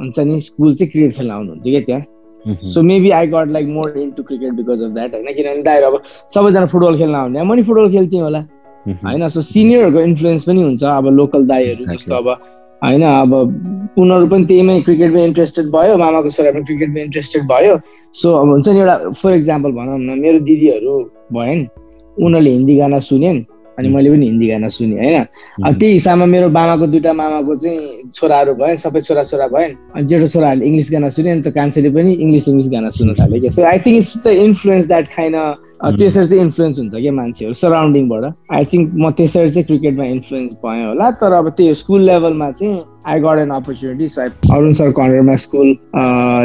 [0.00, 2.04] हुन्छ नि स्कुल चाहिँ क्रिकेट खेल्न आउनुहुन्थ्यो क्या त्यहाँ।
[2.72, 6.02] So maybe I got like more into cricket because of that होइन किनभने दाइहरू अब
[6.34, 8.40] सबैजना फुटबल खेल्न आउने। म नि फुटबल खेल्थेँ होला।
[8.86, 12.28] होइन सो सिनियरहरूको इन्फ्लुएन्स पनि हुन्छ अब लोकल दाईहरू जस्तो अब
[12.84, 13.32] होइन अब
[13.98, 17.78] उनीहरू पनि त्यहीमै क्रिकेटमा इन्ट्रेस्टेड भयो मामाको छोरा पनि क्रिकेटमा इन्ट्रेस्टेड भयो।
[18.14, 20.94] सो अब हुन्छ नि एउटा फर इक्जाम्पल भनौँ न मेरो दिदीहरू
[21.32, 21.58] भएन
[22.16, 23.38] उनीहरूले हिन्दी गाना सुनेन्।
[23.78, 25.24] अनि मैले पनि हिन्दी गाना सुनेँ होइन?
[25.66, 30.06] अब त्यही हिसाबमा मेरो मामाको दुइटा मामाको चाहिँ छोराहरू भएन सबै छोरा छोरा भएन अनि
[30.08, 33.50] जेठो छोराहरूले इङ्ग्लिस गाना सुने अनि त कान्छेले पनि इङ्ग्लिस इङ्ग्लिस गाना सुन्न थाल्यो क्या।
[33.50, 35.36] So I think it's the influence that खाइन
[35.76, 38.24] त्यसरी चाहिँ इन्फ्लुएन्स हुन्छ क्या मान्छेहरू सराउन्डिङबाट
[38.56, 42.76] आई थिङ्क म त्यसरी चाहिँ क्रिकेटमा इन्फ्लुएन्स भएँ होला तर अब त्यो स्कुल लेभलमा चाहिँ
[43.06, 44.22] I got an opportunity so
[44.54, 45.66] Arun sir कर्नरमा school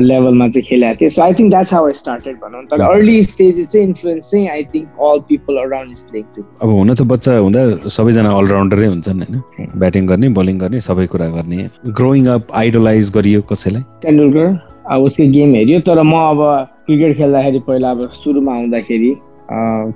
[0.07, 1.09] लेभलमा चाहिँ खेलेको थिएँ.
[1.09, 4.63] So I think that's how I started भनौँ तर अर्ली स्टेजेस चाहिँ इन्फ्लुएन्स चाहिँ I
[4.73, 6.25] think all people around is playing
[6.61, 7.61] अब हुन त बच्चा हुँदा
[7.97, 9.41] सबैजना अलराउन्डरै हुन्छन् होइन?
[9.77, 11.69] ब्याटिङ गर्ने बलिङ गर्ने सबै कुरा गर्ने।
[12.01, 13.81] ग्रोइङ अप आइडलाइज गरियो कसैलाई?
[14.03, 14.47] तेन्दुलकर
[14.91, 16.39] अब उसको गेम हेऱ्यो तर म अब
[16.85, 19.11] क्रिकेट खेल्दाखेरि पहिला अब सुरुमा आउँदाखेरि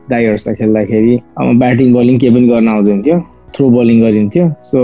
[0.09, 3.17] दाईहरूसँग खेल्दाखेरि अब ब्याटिङ बलिङ केही पनि गर्न आउँदैन थियो।
[3.55, 4.47] थ्रो बलिङ गरिन्थ्यो.
[4.63, 4.79] सो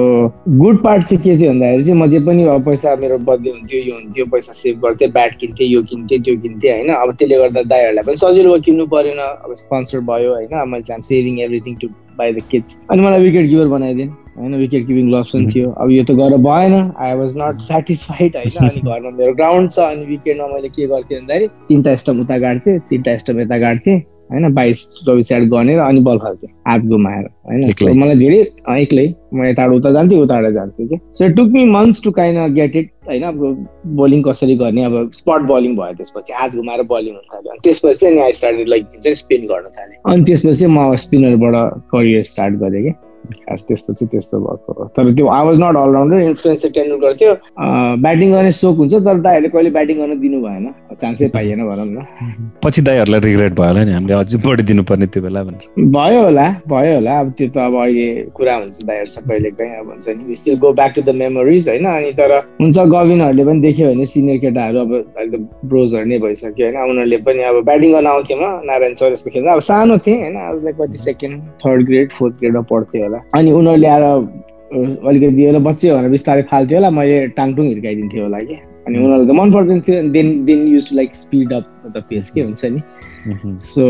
[0.58, 3.80] गुड पार्ट चाहिँ के थियो भन्दाखेरि चाहिँ म जे पनि अब पैसा मेरो बर्थडे हुन्थ्यो
[3.80, 6.90] यो हुन्थ्यो पैसा सेभ गर्थेँ ब्याट किन्थेँ यो किन्थेँ त्यो किन्थेँ होइन?
[6.94, 10.56] अब त्यसले गर्दा दाईहरूलाई पनि सजिलो किन्नु परेन। अब स्पोन्सर भयो होइन?
[10.72, 14.08] मैले चाहिँ saving everything to buy the kids अनि मलाई विकेट किपर बनाइदिएँ
[14.38, 14.56] होइन?
[14.56, 18.70] विकेट किपिङ ग्लोभ्स पनि थियो। अब यो त गरेर भएन। आई वाज नट सेटिस्फाइड होइन?
[18.70, 22.80] अनि घरमा मेरो ग्राउन्ड छ अनि विकेटमा मैले के गर्थेँ भन्दाखेरि तिनवटा स्टम्प उता गाड्थेँ
[22.90, 24.00] तिनवटा स्टम्प यता गाड्थेँ
[24.32, 28.00] होइन बाइस चौबिस एड गनेर अनि बल फाल्थेँ हात घुमाएर होइन?
[28.00, 28.38] मलाई धेरै
[28.82, 30.98] एक्लै। म यताबाट उता जान्थेँ उताबाट जान्थेँ कि?
[31.14, 33.24] So took me months to kind get it होइन?
[33.24, 33.68] अब
[34.00, 34.84] बोलिङ कसरी गर्ने?
[34.84, 38.68] अब स्पट बलिङ भयो त्यसपछि हात घुमाएर बलिङ हुन थाल्यो। अनि त्यसपछि अनि आई स्टार्टेड
[38.70, 42.94] लाइक स्पिन गर्न थालेँ। अनि त्यसपछि म स्पिनरबाट करियर स्टार्ट गरेँ कि?
[43.34, 47.34] खास त्यस्तो चाहिँ त्यस्तो भएको हो। तर त्यो I was not allrounder influence Tendulkar थियो
[48.04, 50.66] ब्याटिङ गर्ने सोक हुन्छ तर दाईहरूले कहिले ब्याटिङ गर्न दिनु भएन।
[51.02, 55.24] चान्सै पाइएन भनौँ न। पछि दाईहरूलाई रिग्रेट भयो होला नि हामीले अझै बढी दिनुपर्ने त्यो
[55.24, 55.64] बेला भनेर।
[55.98, 59.88] भयो होला भयो होला। अब त्यो त अब अहिले कुरा हुन्छ दाईहरूसँग कहिले कहीँ अब
[59.92, 61.86] हुन्छ नि। Still go back to the memories होइन?
[61.86, 65.42] अनि तर हुन्छ गविनहरूले पनि देख्यो भने सिनियर केटाहरू अब अहिले त
[65.72, 66.78] ब्रोजहरू नै भइसक्यो होइन?
[66.92, 70.36] उनीहरूले पनि अब ब्याटिङ गर्न आउँथ्यो म नारायण चौरसको खेल्दा अब सानो थिएँ होइन?
[70.36, 74.04] अब कति सेकेन्ड थर्ड ग्रेड फोर्थ ग्रेडमा पढ्थेँ होला। अनि उनीहरूले आएर
[75.08, 78.56] अलिकति दिएर बच्चे भनेर बिस्तारै फाल्थ्यो होला मैले टाङटुङ हिर्काइदिन्थेँ होला कि।
[78.88, 82.30] अनि उनीहरूलाई त मन पर्दैन थियो। Then then use to like speed up the pace
[82.32, 82.82] के हुन्छ नि।
[83.62, 83.84] सो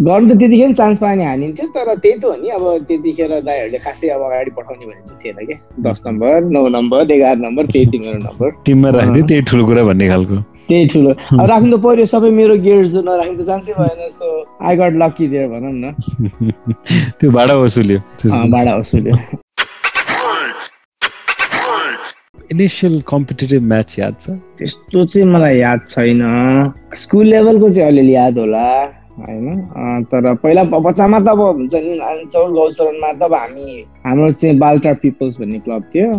[0.00, 3.78] गर्नु त त्यतिखेर चान्स पायो भने हानिन्थ्यो तर त्यही त हो नि। अब त्यतिखेर दाईहरूले
[3.84, 5.58] खासै अब अगाडि पठाउने भने चाहिँ थिएन क्या
[5.90, 9.82] दस नम्बर नौ नम्बर एघार नम्बर त्यही थियो मेरो नम्बर। टिममा राखिदियो त्यही ठुलो कुरा
[9.90, 10.36] भन्ने खालको।
[10.70, 14.26] त्यही ठुलो। अब राख्नु त पर्यो सबै मेरो गेयर्स नराख्नु त चान्सै भएन सो
[14.62, 15.84] आई गट लकी दिएर भनौँ न।
[17.18, 17.98] त्यो भाडा वसुल्यो
[18.54, 19.14] भाडा वसुल्यो।
[22.52, 24.30] इनिसियल कम्पिटेटिभ म्याच याद छ?
[24.58, 26.22] त्यस्तो चाहिँ मलाई याद छैन।
[27.02, 28.66] स्कुल लेभलको चाहिँ अलिअलि याद होला
[29.20, 29.46] होइन?
[30.10, 31.98] तर पहिला बच्चामा त अब हुन्छ नि
[32.32, 33.68] चौर गौचरणमा त अब हामी
[34.06, 36.10] हाम्रो चाहिँ बाल्टा पिपल्स भन्ने क्लब थियो।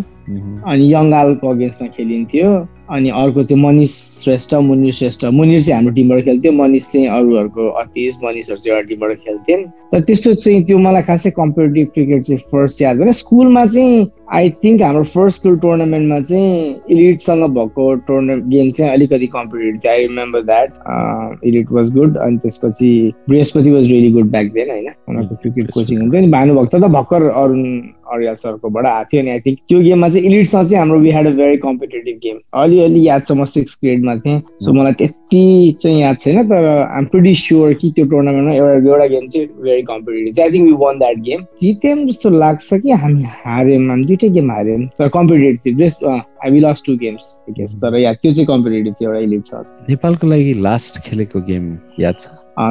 [0.71, 2.49] अनि यङ्गालको अगेन्स्टमा खेलिन्थ्यो।
[2.91, 3.91] अनि अर्को चाहिँ मनिष
[4.23, 8.87] श्रेष्ठ मुनिर श्रेष्ठ। मुनिर चाहिँ हाम्रो टिमबाट खेल्थ्यो। मनिष चाहिँ अरूहरूको अतिश मनिषहरू चाहिँ एउटा
[8.87, 13.65] टिमबाट खेल्थेन् तर त्यस्तो चाहिँ त्यो मलाई खासै कम्पिटेटिभ क्रिकेट चाहिँ फर्स्ट याद भएन स्कुलमा
[13.65, 19.79] चाहिँ आई थिङ्क हाम्रो फर्स्ट स्कुल टुर्नामेन्टमा चाहिँ इलिटसँग भएको टुर्नामेन्ट गेम चाहिँ अलिकति कम्पिटेटिभ
[19.83, 19.91] थियो.
[19.91, 22.91] I remember that Elite was good अनि त्यसपछि
[23.29, 24.87] Brihaspati was really good back then होइन?
[25.09, 27.65] उनीहरूको क्रिकेट कोचिङ हुन्थ्यो अनि भानुभक्त त भर्खर अरुण
[28.11, 31.27] अर्याल सरकोबाट आएको थियो अनि आई थिङ्क त्यो गेममा चाहिँ इलिटसँग चाहिँ हाम्रो we had
[31.27, 35.43] a very competitive game अलिअलि याद छ म सिक्स ग्रेडमा थिएँ। सो मलाई त्यति
[35.81, 39.81] चाहिँ याद छैन तर आइम प्रिटी स्योर कि त्यो टुर्नामेन्टमा एउटा एउटा गेम चाहिँ very
[39.91, 44.33] competitive I think we won that game जित्यौँ जस्तो लाग्छ कि हामी हार्यौँ हामी दुइटै
[44.33, 47.25] गेम हार्यौँ तर competitive best will lost two games
[47.57, 49.53] games तर या त्यो चाहिँ कम्पिटेटिभ थियो एउटा इलिट छ।
[49.89, 51.65] नेपालको लागि लास्ट खेलेको गेम
[51.99, 52.27] याद छ?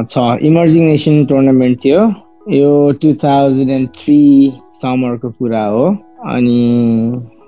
[0.09, 0.15] छ।
[0.47, 2.01] इमर्जिङ नेसन टुर्नामेन्ट थियो।
[2.55, 4.21] यो टु थाउजन्ड एन्ड थ्री
[4.81, 5.85] समरको कुरा हो।
[6.31, 6.57] अनि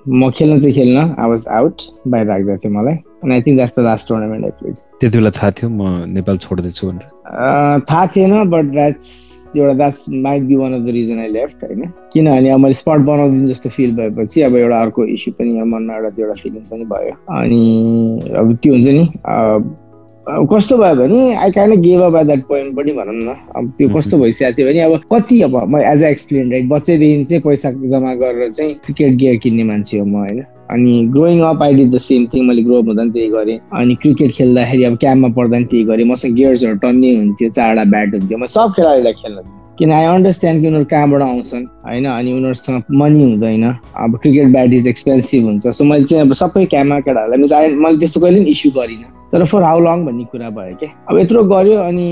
[0.07, 3.75] म खेल्न चाहिँ खेल्न आई वाज आउट बाहिर राख्दै थियो मलाई। अनि I think that's
[3.79, 5.81] the last tournament I played त्यति बेला थाहा थियो म
[6.19, 9.10] नेपाल छोड्दैछु भनेर। थाहा थिएन बट द्याट्स
[9.58, 13.00] एउटा that's might be one of the reason I left होइन किनभने अब मैले स्पट
[13.02, 17.15] बनाउँदिनु जस्तो फिल भएपछि अब एउटा अर्को इस्यु पनि मनमा एउटा एउटा फिलिङ्स पनि भयो
[17.36, 19.06] अनि अब त्यो हुन्छ नि
[20.26, 23.89] कस्तो भयो भने I kind gave up at that point पनि भनौँ न अब त्यो
[23.89, 27.72] कस्तो भइसकेको थियो भने अब कति अब म एज अ एक्सप्लेन राइट बच्चैदेखि चाहिँ पैसा
[27.72, 31.91] जम्मा गरेर चाहिँ क्रिकेट गियर किन्ने मान्छे हो म होइन अनि growing up I did
[31.91, 35.58] the same thing मैले ग्रो हुँदा पनि त्यही गरेँ। अनि क्रिकेट खेल्दाखेरि अब क्याम्पमा पढ्दा
[35.58, 39.38] पनि त्यही गरेँ। मसँग गियर्सहरू टन्ने हुन्थ्यो चारवटा ब्याट हुन्थ्यो। म सब खेलाडीलाई खेल्न
[39.79, 43.63] किन आई अन्डरस्ट्यान्ड कि उनीहरू कहाँबाट आउँछन्। होइन अनि उनीहरूसँग मनी हुँदैन।
[44.03, 48.19] अब क्रिकेट ब्याट इज एक्सपेन्सिभ हुन्छ। सो मैले चाहिँ अब सबै क्यामा केटाहरूलाई मैले त्यस्तो
[48.21, 51.77] कहिले पनि इस्यु गरिनँ। तर फर हाउ लङ भन्ने कुरा भयो क्या। अब यत्रो गऱ्यो
[51.81, 52.05] अनि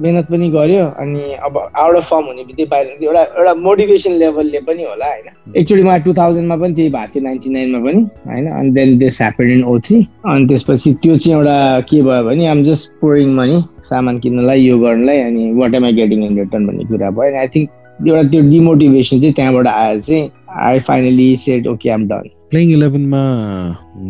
[0.00, 4.60] मिहिनेत पनि गऱ्यो अनि अब आउट अफ फर्म हुने बित्तिकै बाहिर एउटा एउटा मोटिभेसन लेभलले
[4.62, 5.26] पनि होला होइन।
[5.56, 9.20] एकचोटि मलाई टु थाउजन्डमा पनि त्यही भएको थियो नाइन्टी नाइनमा पनि होइन। अनि then this
[9.22, 11.58] happen in oh three अनि त्यसपछि त्यो चाहिँ एउटा
[11.90, 15.92] के भयो भने आम जस्ट पोरिङ मनी सामान किन्नलाई यो गर्नलाई अनि what am I
[15.92, 17.70] getting in return भन्ने कुरा भयो। अनि आई थिङ्क
[18.08, 20.30] एउटा त्यो डिमोटिभेसन चाहिँ त्यहाँबाट आएर चाहिँ
[20.66, 23.22] I finally set okay I'm done playing इलेभेनमा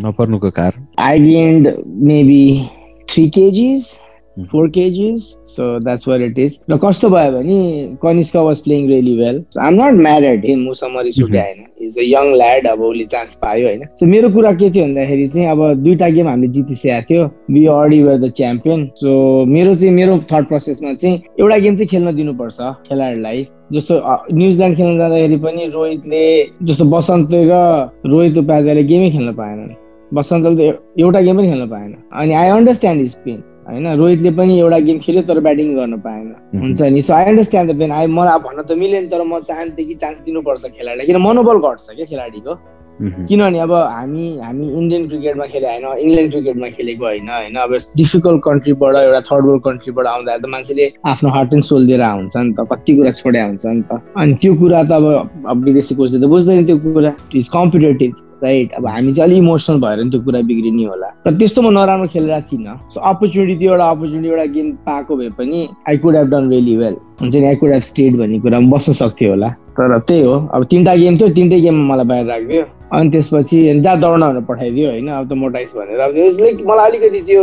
[0.02, 0.84] नपर्नुको कारण?
[0.98, 1.72] I gained
[2.10, 2.44] maybe
[3.10, 3.86] three KGs
[4.46, 5.20] four KGs
[5.54, 7.58] so that's what it is र कस्तो भयो भने
[8.02, 11.98] Kanishka was playing really well I am not married him मुसँग रिस उठ्यो होइन। इज
[11.98, 15.48] अ यङ ल्याड अब उसले चान्स पायो होइन। सो मेरो कुरा के थियो भन्दाखेरि चाहिँ
[15.48, 20.18] अब दुइटा गेम हामीले जितिसकेको थियो। We already were the champion so मेरो चाहिँ मेरो
[20.32, 23.94] थर्ड प्रोसेसमा चाहिँ एउटा गेम चाहिँ खेल्न दिनुपर्छ खेलाडीलाई। जस्तो
[24.32, 26.22] न्युजिल्यान्ड खेल्न जाँदाखेरि पनि रोहितले
[26.66, 27.60] जस्तो बसन्त र
[28.06, 29.74] रोहित उपाध्यायले गेमै खेल्न पाएनन्।
[30.14, 34.58] बसन्तले त एउटा गेम पनि खेल्न पाएन। अनि आई अन्डरस्ट्यान्ड इज पेन होइन रोहितले पनि
[34.58, 36.26] एउटा गेम खेल्यो तर ब्याटिङ गर्न पाएन।
[36.60, 39.86] हुन्छ नि। So I understand the pain I मलाई भन्न त मिलेन तर म चाहन्थेँ
[39.86, 42.54] कि चान्स दिनुपर्छ खेलाडीलाई। किन मनोबल घट्छ क्या खेलाडीको।
[43.00, 48.40] किनभने अब हामी हामी इन्डियन क्रिकेटमा खेले होइन इङ्ल्यान्ड क्रिकेटमा खेलेको होइन होइन। अब डिफिकल्ट
[48.44, 52.52] कन्ट्रीबाट एउटा थर्ड वर्ल्ड कन्ट्रीबाट आउँदा त मान्छेले आफ्नो हार्ट एन्ड सोल दिएर हुन्छ नि
[52.52, 56.30] त। कति कुरा छोड्या हुन्छ नि त। अनि त्यो कुरा त अब विदेशी कोचले त
[56.32, 60.40] बुझ्दैन त्यो कुरा। इज कम्पिटेटिभ राइट अब हामी चाहिँ अलिक इमोसनल भएर नि त्यो कुरा
[60.48, 65.16] बिग्रिने होला। तर त्यस्तो म नराम्रो खेलेर थिइनँ। सो अपर्च्युनिटी एउटा अपर्च्युनिटी एउटा गेम पाएको
[65.16, 68.38] भए पनि I could have done really well हुन्छ नि आई कुड हेभ स्टेट भन्ने
[68.40, 69.48] कुरा बस्न सक्थ्यो होला।
[69.78, 74.00] तर त्यही हो। अब तिनवटा गेम थियो तिनटै गेममा मलाई बाहिर राखिदियो अनि त्यसपछि जहाँ
[74.00, 77.42] दौड्न भनेर पठाइदियो होइन अब त मोटाइस भनेर। अब लाइक मलाई अलिकति त्यो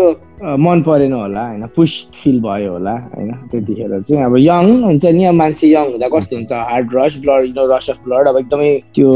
[0.59, 5.25] मन परेन होला होइन पुस फिल भयो होला होइन त्यतिखेर चाहिँ अब यङ हुन्छ नि
[5.25, 6.51] अब मान्छे यङ हुँदा कस्तो हुन्छ?
[6.51, 9.11] Hard rush blood you rush of blood अब एकदमै त्यो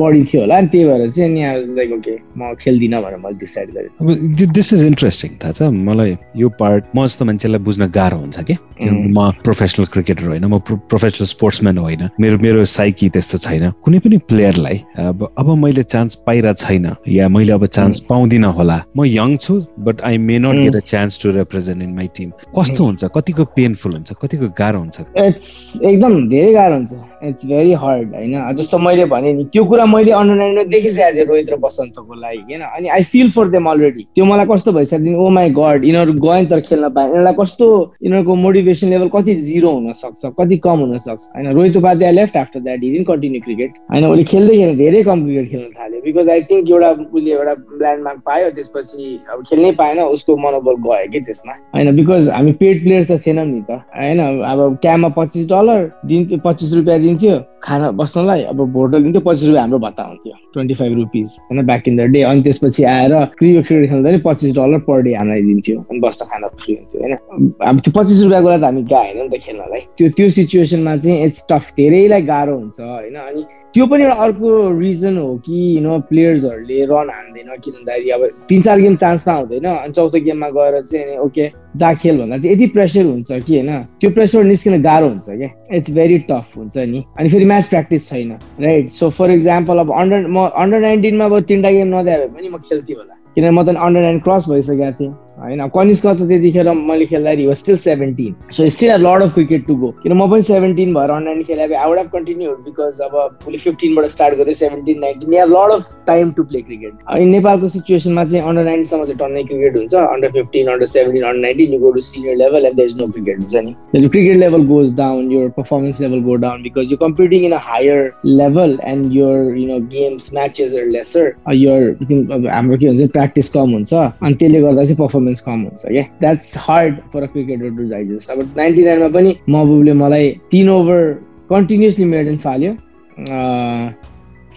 [0.00, 1.42] बडी थियो होला अनि त्यही भएर चाहिँ नि
[1.76, 5.62] लाइक ओके म खेल्दिनँ भनेर मैले डिसाइड गरेँ। अब दिस इज इन्ट्रेस्टिङ थाहा छ?
[5.88, 8.56] मलाई यो पार्ट म जस्तो मान्छेलाई बुझ्न गाह्रो हुन्छ कि?
[8.86, 14.16] म प्रोफेसनल क्रिकेटर होइन म प्रोफेसनल स्पोर्ट्सम्यान होइन। मेरो मेरो साइकी त्यस्तो छैन। कुनै पनि
[14.30, 19.36] प्लेयरलाई अब अब मैले चान्स पाइरहेको छैन या मैले अब चान्स पाउँदिनँ होला। म यङ
[19.36, 19.54] छु
[19.86, 23.04] but I may not get a chance to represent in my team कस्तो हुन्छ?
[23.16, 24.12] कतिको पेनफुल हुन्छ?
[24.22, 25.00] कतिको गाह्रो हुन्छ?
[25.16, 26.92] इट्स एकदम धेरै गाह्रो हुन्छ।
[27.24, 28.34] इट्स भेरी हार्ड होइन?
[28.56, 32.62] जस्तो मैले भने नि त्यो कुरा मैले अन्डर देखिसकेको थिएँ रोहित र बसन्तको लागि होइन?
[32.62, 36.44] अनि I feel for them already त्यो मलाई कस्तो भइसक्यो ओ माई गड यिनीहरू गयो
[36.50, 37.66] तर खेल्न पाएन यिनीहरूलाई कस्तो
[38.04, 41.22] यिनीहरूको मोटिभेसन लेभल कति जिरो हुन सक्छ कति कम हुन सक्छ?
[41.36, 45.24] होइन Rohit Upadhyay left after that in continue cricket होइन उसले खेल्दै खेल्दै धेरै कम
[45.24, 50.00] क्रिकेट खेल्न थाल्यो। बिकज आई थिङ्क एउटा उसले एउटा ल्यान्डमार्क पायो त्यसपछि अब खेल्नै पाएन
[50.06, 54.18] उसको मनोबल गयो कि त्यसमा। होइन बिकज हामी पेड प्लेयर त थिएनौँ नि त। होइन
[54.52, 59.62] अब क्याममा पच्चिस डलर दिन्थ्यो पच्चिस रुपियाँ दिन्थ्यो खाना बस्नलाई अब भोटल दिन्थ्यो पच्चिस रुपियाँ
[59.62, 63.66] हाम्रो भत्ता हुन्थ्यो ट्वेन्टी फाइभ रुपिस होइन ब्याक इन द डे अनि त्यसपछि आएर क्रिकेट
[63.66, 67.52] क्रिकेट खेल्दा पनि पच्चिस डलर पर डे हामीलाई दिन्थ्यो अनि बस्दा खाना फ्री हुन्थ्यो होइन।
[67.68, 71.24] अब त्यो पच्चिस रुपियाँको लागि त हामी गएन नि त खेल्नलाई। त्यो त्यो सिचुएसनमा चाहिँ
[71.26, 73.42] इट्स टफ धेरैलाई गाह्रो हुन्छ होइन अनि
[73.76, 78.62] त्यो पनि एउटा अर्को रिजन हो कि नो प्लेयर्सहरूले रन हान्दैन किन भन्दाखेरि अब तिन
[78.62, 82.66] चार गेम चान्स पाउँदैन अनि चौथो गेममा गएर चाहिँ ओके जा खेल भन्दा चाहिँ यति
[82.72, 83.70] प्रेसर हुन्छ कि होइन?
[84.00, 85.50] त्यो प्रेसर निस्किन गाह्रो हुन्छ क्या?
[85.76, 89.92] इट्स भेरी टफ हुन्छ नि। अनि फेरि म्याच प्र्याक्टिस छैन राइट सो फर इक्जाम्पल अब
[89.92, 93.76] अन्डर म अन्डर नाइन्टिनमा अब तिनवटा गेम नदिए पनि म खेल्थेँ होला। किनभने म त
[93.76, 98.68] अन्डर नाइन क्रस भइसकेको थिएँ। होइन कनिस्क त त्यतिखेर मैले खेल्दाखेरि was still seventeen so
[98.74, 101.88] still a lot of cricket to go किन म पनि सेभेन्टिन भएर अनलाइन खेलेको I
[101.88, 106.30] would have continue because अब उसले फिफ्टिनबाट स्टार्ट गरेँ seventeen nineteen yeah lot of time
[106.36, 110.70] to play cricket अनि नेपालको सिचुएसनमा चाहिँ अन्डर नाइन्टिनसम्म चाहिँ टन्नै क्रिकेट हुन्छ under fifteen
[110.72, 113.06] under seventeen under nineteen you go to senior level and there is no?
[113.16, 117.44] Cricket हुन्छ नि cricket level goes down your performance level go down because you competing
[117.46, 123.10] in a higher level and your you know games matches lesser your हाम्रो के भन्छ
[123.12, 127.26] practice कम हुन्छ। अनि त्यसले गर्दा चाहिँ पर्फर्मेन्स कम हुन्छ क्या that's hard for a
[127.26, 131.12] cricketer to digest अब नाइन्टी नाइनमा पनि महबुबले मलाई तिन ओभर
[131.50, 132.72] कन्टिन्युसली मेडन फाल्यो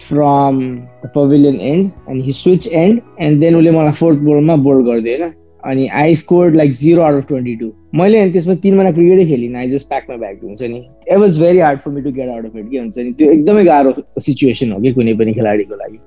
[0.08, 0.60] फ्रम
[1.04, 5.18] द पभिलियन एन्ड अनि he switch end end then उसले मलाई फोर्थ बोलमा बोल्ड गरिदियो
[5.18, 5.32] होइन?
[5.62, 9.24] अनि I score like zero out of twenty two मैले अनि त्यसमा तिन महिना क्रिकेटै
[9.26, 10.78] खेलिनँ आई जस्ट प्याकमा ब्याक हुन्छ नि?
[11.08, 13.12] It was very hard for me to get out of it के हुन्छ नि?
[13.12, 15.98] त्यो एकदमै गाह्रो सिचुएसन हो कि कुनै पनि खेलाडीको लागि.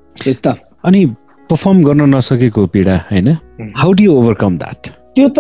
[0.86, 1.06] अनि
[1.50, 3.28] पर्फर्म गर्न नसकेको पीडा होइन
[3.78, 5.40] हाउ डु ओभरकम द्याट त्यो त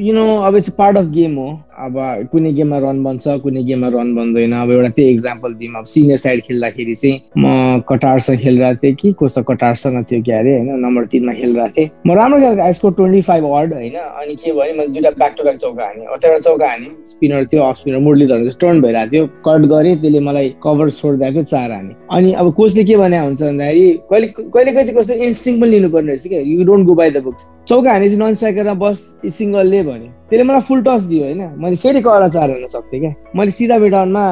[0.00, 3.88] यु नो अब इट्स पार्ट अफ गेम हो। अब कुनै गेममा रन बन्छ कुनै गेममा
[3.94, 8.78] रन बन्दैन। अब एउटा त्यही इक्जाम्पल दिउँ अब सिनियर साइड खेल्दाखेरि चाहिँ म कटारसँग खेलिरहेको
[8.82, 12.64] थिएँ कि कसो कटारसँग थियो क्या अरे होइन नम्बर तिनमा खेलिरहेको थिएँ। म राम्रो खेल्थेँ।
[12.64, 16.40] आइसको ट्वेन्टी फाइभ वर्ड होइन अनि के भयो मैले दुइटा ब्याक टु चौका हाने। अठार
[16.40, 20.90] चौका हाने। स्पिनर थियो अफ स्पिनर मुरलीधर टर्न भइरहेको थियो। कट गरेँ त्यसले मलाई कभर
[20.90, 25.14] छोडिदिएको चार हाने। अनि अब कोचले के भने हुन्छ भन्दाखेरि कहिले कहिले कहिले चाहिँ कस्तो
[25.26, 28.34] इन्स्टिङ पनि लिनुपर्ने रहेछ क्या। You don't go by the books चौका हाने चाहिँ नन
[28.34, 28.98] स्ट्राइकरमा बस
[29.38, 33.12] सिङ्गलले भन्यो। त्यसले मलाई फुल टस दियो होइन। मैले फेरि कडा चार हान्न सक्थेँ क्या।
[33.36, 34.24] मैले सिधा मिडनमा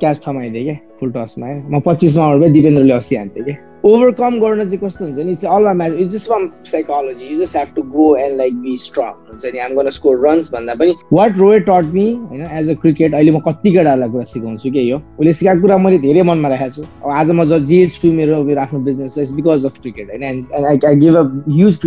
[0.00, 4.64] क्याच थमाइदिएँ क्या फुल टसमा म पच्चिसमा आउट भए दिपेन्द्रले अस्सी हान्थेँ क्या। ओभरकम गर्न
[4.68, 8.06] चाहिँ कस्तो हुन्छ नि all match it's just from psychology you just have to go
[8.16, 11.92] and like be strong हुन्छ नि। आम गर्न स्कोर रन्स भन्दा पनि वाट रोए टट
[11.94, 15.62] मी होइन एज अ क्रिकेट अहिले म कति केटाहरूलाई कुरा सिकाउँछु कि यो। उसले सिकाएको
[15.62, 19.18] कुरा मैले धेरै मनमा राखेको छु। अब आज म जे छु मेरो मेरो आफ्नो business
[19.18, 20.22] is because of cricket होइन।
[20.66, 21.78] आई गिभ अ ह्युज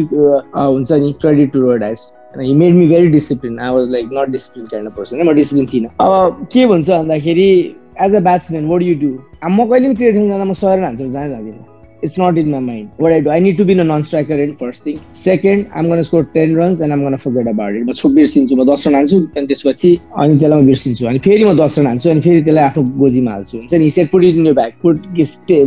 [0.56, 4.30] हुन्छ नि credit to Rod as he made me very discipline I was like not
[4.38, 7.50] discipline kind of person म डिसिप्लिन थिइनँ अब के भन्छ भन्दाखेरि
[8.02, 9.18] as a batsman what you do
[9.50, 11.70] म कहिले पनि क्रिकेट जाँदा म सर हान्छु जाँदै जाँदिनँ
[12.04, 12.90] it's not in my mind.
[12.98, 15.00] What I do, I need to be a non-striker in first thing.
[15.14, 17.74] Second, I'm gonna score 10 runs and I'm gonna forget about.
[17.74, 21.56] म बिर्सिन्छु म दस रन हान्छु अनि त्यसपछि अनि त्यसलाई म बिर्सिन्छु अनि फेरि म
[21.62, 24.72] दस रन हान्छु अनि फेरि त्यसलाई आफ्नो गोजीमा हाल्छु। हुन्छ नि set put in bag
[24.82, 24.98] put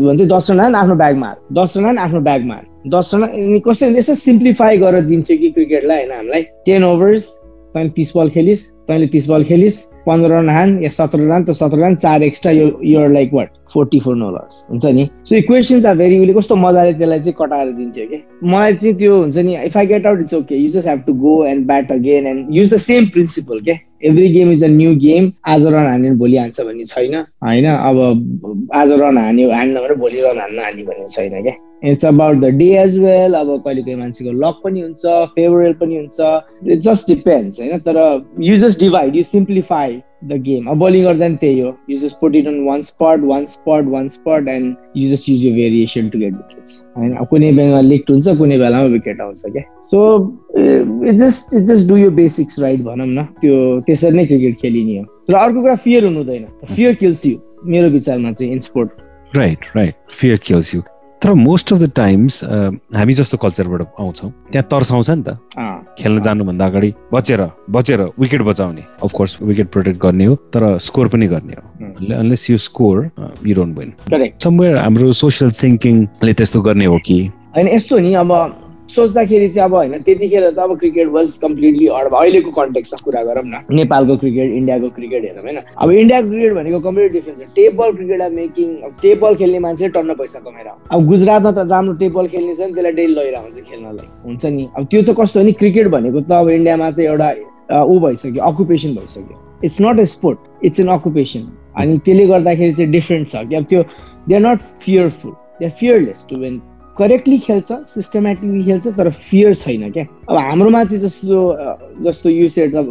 [0.06, 3.22] भन्छ दस रन हान आफ्नो ब्यागमा हाल दस रन हान आफ्नो ब्यागमा हाल दस रन
[3.22, 6.42] अनि कसैले यसो सिम्प्लिफाई गरेर दिन्छु कि क्रिकेटलाई होइन हामीलाई?
[6.66, 7.32] टेन ओभर्स
[7.74, 11.50] तैँले तिस बल खेलिस् तैँले तिस बल खेलिस् पन्ध्र रन हान या सत्र रन त
[11.56, 15.08] सत्र रन चार एक्स्ट्रा यो you're like what forty four no loss हुन्छ नि?
[15.24, 18.22] सो इक्वेसन्स आर भेरी उसले कस्तो मजाले त्यसलाई चाहिँ कटाएर दिन्थ्यो कि?
[18.44, 21.12] मलाई चाहिँ त्यो हुन्छ नि if I get out it's okay you just have to
[21.24, 24.94] go and bat again and use the same principle के every game is a new
[25.08, 27.66] game आज रन हान्यो भोलि हान्छ भन्ने छैन होइन?
[27.66, 31.54] अब आज रन हान्यो हान्न भने भोलि रन हान्न हान्यो भन्ने छैन क्या?
[31.90, 35.02] It's about the day as well अब कहिले कहिले मान्छेको लक पनि हुन्छ
[35.36, 37.78] फेभरेबल पनि हुन्छ। इट जस्ट डिपेन्ड्स होइन?
[37.78, 41.96] तर you just divide you simplify the game अब बलिङ गर्दा पनि त्यही हो। You
[41.98, 45.52] just put it on one spot one spot one spot and you just use you
[45.54, 47.14] variation to get wickets होइन?
[47.30, 49.62] कुनै बेलामा लिक्ट हुन्छ कुनै बेलामा विकेट आउँछ क्या?
[49.90, 49.98] So
[51.08, 54.98] it just it just do your basics right भनौँ न। त्यो त्यसरी नै क्रिकेट खेलिने
[54.98, 59.36] हो। तर अर्को कुरा फियर हुनु हुँदैन फियर किल्स यु मेरो विचारमा चाहिँ in sport
[59.36, 60.80] right right fear kills you
[61.24, 65.38] तर मोस्ट अफ द टाइम्स हामी जस्तो कल्चरबाट आउँछौँ। त्यहाँ तर्साउँछ नि त।
[65.98, 71.26] खेल्न जानुभन्दा अगाडि बचेर बचेर विकेट बचाउने। अफकोर्स विकेट प्रोटेक्ट गर्ने हो तर स्कोर पनि
[71.26, 71.64] गर्ने हो।
[72.14, 73.10] Unless you score
[73.46, 73.94] you don't win
[74.44, 77.18] somewhere हाम्रो सोसियल थिङ्किङले त्यस्तो गर्ने हो कि?
[77.56, 78.30] होइन यस्तो नि अब
[78.88, 83.44] सोच्दाखेरि चाहिँ अब होइन त्यतिखेर त अब क्रिकेट वाज कम्प्लिटली अब अहिलेको कन्टेक्समा कुरा गरौँ
[83.46, 85.58] न। नेपालको क्रिकेट इन्डियाको क्रिकेट हेरौँ होइन?
[85.78, 90.14] अब इन्डियाको क्रिकेट भनेको कम्प्लिट डिफ्रेन्स छ। टेबल क्रिकेट मेकिङ अब टेबल खेल्ने मान्छे टन्न
[90.14, 94.06] पैसा कमाएर अब गुजरातमा त राम्रो टेबल खेल्ने छ नि त्यसलाई डेली लैरहेको हुन्छ खेल्नलाई।
[94.26, 94.68] हुन्छ नि?
[94.76, 95.52] अब त्यो त कस्तो हो नि?
[95.52, 97.28] क्रिकेट भनेको त अब इन्डियामा त एउटा
[97.88, 101.42] ऊ भइसक्यो अकुपेसन भइसक्यो। It's not a sport it's an occupation
[101.80, 103.82] अनि त्यसले गर्दाखेरि चाहिँ डिफ्रेन्ट छ कि अब त्यो
[104.28, 106.60] they are not fearful they are fearless to when
[106.98, 110.04] correctly खेल्छ सिस्टमेटिकली खेल्छ तर फियर छैन क्या?
[110.30, 111.38] अब हाम्रोमा चाहिँ जस्तो
[112.04, 112.86] जस्तो यु सेट अब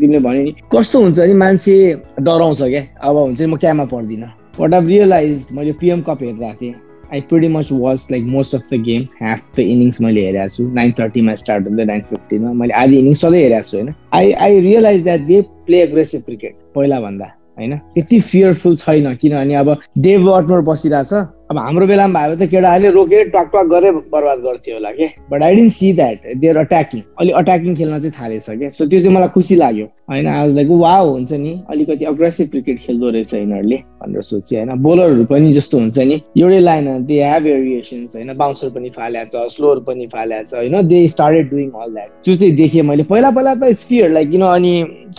[0.00, 1.74] तिमीले भन्यो नि कस्तो हुन्छ नि मान्छे
[2.20, 2.82] डराउँछ क्या?
[3.02, 6.74] अब हुन्छ म क्यामा पर्दिनँ। वाट आभ रियलाइज मैले पिएम कप हेरिरहेको थिएँ।
[7.12, 10.68] I pretty much watch like most of the game half the innings मैले हेरेको छु।
[10.72, 13.94] नाइन थर्टीमा स्टार्ट हुँदै नाइन फिफ्टीमा मैले आधी इनिङ्स सधैँ हेरेको छु होइन?
[14.14, 17.26] I I realize that they play aggressive cricket पहिला भन्दा
[17.58, 17.76] होइन?
[17.94, 21.12] त्यति फियरफुल छैन। किनभने अब डेभ अटमोर बसिरहेछ।
[21.52, 25.06] अब हाम्रो बेलामा भयो त केटाहरूले रोकेर टक गरेर बर्बाद गर्थ्यो होला के?
[25.30, 29.00] But I didn't see that there attacking अलिक अट्याकिङ खेल्न चाहिँ थालेछ क्या सो त्यो
[29.00, 33.34] चाहिँ मलाई खुसी लाग्यो। होइन आज लाइक वा हुन्छ नि। अलिकति अग्रेसिभ क्रिकेट खेल्दो रहेछ
[33.34, 38.32] यिनीहरूले भनेर सोचेँ होइन। बोलरहरू पनि जस्तो हुन्छ नि। एउटै लाइन दे हेभ भेरिएसन्स होइन।
[38.36, 42.36] बााउन्सर पनि फालेको छ स्लोर पनि फालेको छ होइन। They started doing all that त्यो
[42.36, 44.74] चाहिँ देखेँ मैले। पहिला पहिला त फियर लाइक किन अनि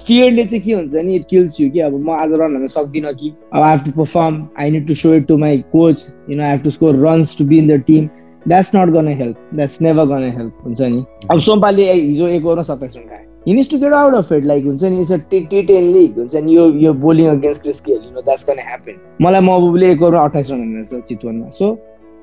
[0.08, 1.16] फियरले चाहिँ के हुन्छ नि?
[1.16, 1.80] इट किल्स यु कि?
[1.80, 3.34] अब म आज रन हाल्न सक्दिनँ कि?
[3.54, 6.44] अब I have to perform I need to show it to my coach you know
[6.44, 8.08] I have to score runs to be in the team
[8.48, 11.04] that's not gonna help that's never gonna help हुन्छ नि?
[11.32, 13.30] अब सोमपालले हिजो एक ओभरमा सत्ताइस run खायो.
[13.48, 15.00] He needs to get out of it like हुन्छ नि?
[15.00, 16.56] It's T T ten league हुन्छ नि?
[16.56, 20.24] यो यो bowling against Chris Gayle you know that's gonna happen मलाई महबुबले एक ओभरमा
[20.26, 21.50] अठाइस रन हानेको छ चितवनमा.
[21.50, 21.78] So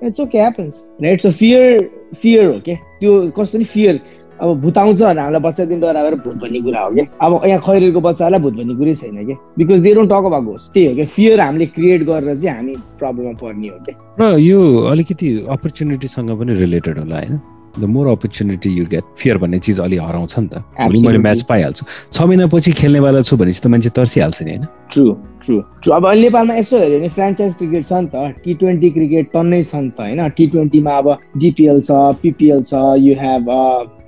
[0.07, 1.89] it's okay happens right so fear
[2.21, 3.65] fear हो क्या त्यो कस्तो नि?
[3.65, 4.01] फियर
[4.41, 8.01] अब भूत आउँछ भने हामीलाई बच्चादेखि डराएर भूत भन्ने कुरा हो क्या। अब यहाँ खैरेको
[8.01, 11.07] बच्चाहरूलाई भूत भन्ने कुरै छैन क्या। Because they don't talk about ghost त्यही हो क्या।
[11.17, 14.61] फियर हामीले क्रिएट गरेर चाहिँ हामी प्रब्लममा पर्ने हो क्या। र यो
[14.93, 17.41] अलिकति अपर्च्युनिटीसँग पनि रिलेटेड होला होइन?
[17.79, 21.43] The more opportunity you get fear भन्ने चिज अलि हराउँछ नि त। भोलि मैले म्याच
[21.49, 24.67] पाइहाल्छु। छ महिनापछि खेल्नेवाला छु भनेपछि त मान्छे तर्सिहाल्छ नि होइन?
[24.93, 25.05] ट्रु
[25.45, 29.31] ट्रु ट्रु अब नेपालमा यसो हेऱ्यो भने फ्रेन्चाइज क्रिकेट छ नि त टी ट्वेन्टी क्रिकेट
[29.33, 30.29] टन्नै छ नि त होइन?
[30.37, 31.91] टी ट्वेन्टीमा अब डिपिएल छ
[32.23, 32.75] पिपिएल छ
[33.07, 33.49] you have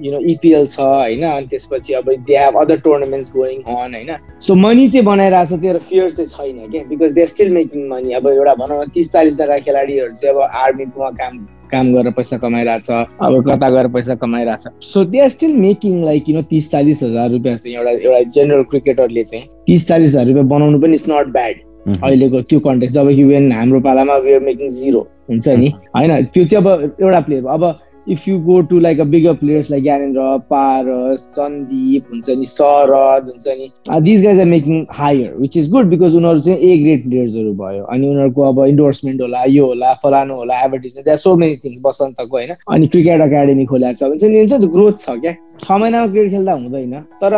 [0.02, 1.22] you know EPL छ होइन?
[1.22, 4.12] अनि त्यसपछि अब they have other tournaments going on होइन?
[4.42, 6.84] सो मनी चाहिँ बनाइरहेको छ त्यो फियर चाहिँ छैन क्या?
[6.90, 11.10] Because they still making money अब एउटा भनौँ न तिस चालिसजना खेलाडीहरू चाहिँ अब आर्मीमा
[11.22, 11.38] काम
[11.72, 16.24] काम गरेर पैसा कमाइरहेछ अब कता गएर पैसा कमाइरहेछ। So they are still making like
[16.24, 20.46] किन तिस चालिस हजार रुपियाँ चाहिँ एउटा एउटा जेनरल क्रिकेटरले चाहिँ तिस चालिस हजार रुपियाँ
[20.48, 21.56] बनाउनु पनि इट्स नट ब्याड
[22.02, 25.72] अहिलेको त्यो कन्टेक्स जब कि वेन हाम्रो पालामा वी आर मेकिङ जिरो हुन्छ नि?
[25.96, 27.64] होइन त्यो चाहिँ अब एउटा प्लेयर अब
[28.08, 33.28] if you go to like a bigger players like Gyanendra Paras Sandeep हुन्छ नि शरद
[33.28, 33.70] हुन्छ नि
[34.02, 37.84] this guys are making higher which is good because उनीहरू चाहिँ ए ग्रेड प्लेयर्सहरू भयो.
[37.84, 42.54] अनि उनीहरूको अब इन्डोर्समेन्ट होला यो होला फलानु होला एडभर्टिजमेन्ट सो मेनी थिङ्स बसन्तको होइन?
[42.68, 45.34] अनि क्रिकेट एकाडेमी खोलेको छ हुन्छ नि हुन्छ नि ग्रोथ छ क्या?
[45.64, 47.34] छ महिनामा क्रिकेट खेल्दा हुँदैन तर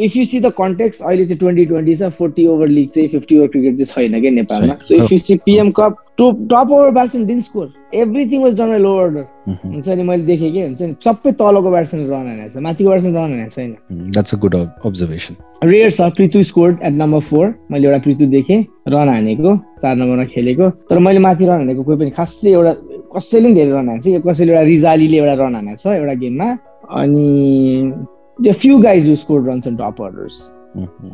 [0.00, 3.38] if you see the context अहिले चाहिँ ट्वेन्टी ट्वेन्टी छ फोर्टी ओभर लिग चाहिँ फिफ्टी
[3.38, 6.90] ओभर क्रिकेट चाहिँ छैन क्या नेपालमा। So if you see PM cup top top over
[6.90, 9.24] batsman didn't score everything was done low order
[9.64, 13.16] हुन्छ नि मैले देखेँ कि हुन्छ नि सबै तलको ब्याट्सम्यान रन हानेको छ माथिको ब्याट्सम्यान
[13.16, 13.76] रन हानेको छैन।
[14.12, 18.60] That's a good observation rare छ Pritu score at number four मैले एउटा प्रितु देखेँ
[18.94, 22.72] रन हानेको चार नम्बरमा खेलेको। तर मैले माथि रन हानेको कोही पनि खासै एउटा
[23.16, 26.48] कसैले पनि धेरै रन हान्छ कसैले एउटा रिजालीले एउटा रन हानेको छ एउटा गेममा।
[26.90, 30.52] अनि few guys who score runs and top orders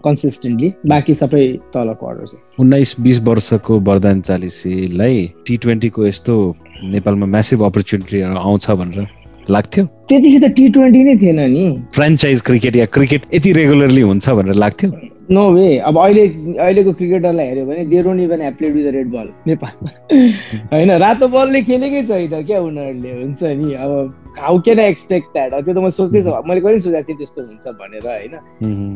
[0.04, 6.34] consistently बाँकी सबै तलको अर्डर छ उन्नाइस बिस वर्षको वरदान चालिसीलाई टी ट्वेन्टीको यस्तो
[6.84, 9.06] नेपालमा म्यासिभ अपर्च्युनिटी आउँछ भनेर
[9.50, 9.84] लाग्थ्यो?
[10.08, 14.54] त्यतिखेर त टी ट्वेन्टी नै थिएन नि। फ्रेन्चाइज क्रिकेट या क्रिकेट यति रेगुलरली हुन्छ भनेर
[14.54, 14.90] लाग्थ्यो?
[15.32, 16.24] नो वे अब अहिले
[16.60, 19.90] अहिलेको क्रिकेटरलाई हेऱ्यो भने they don't even played with red ball नेपालमा।
[20.72, 23.92] होइन रातो बलले खेलेकै छैन क्या उनीहरूले हुन्छ नि। अब
[24.38, 27.66] how can I expect that त्यो त म सोच्दैछु मैले कहिले सोचेको थिएँ त्यस्तो हुन्छ
[27.80, 28.34] भनेर होइन।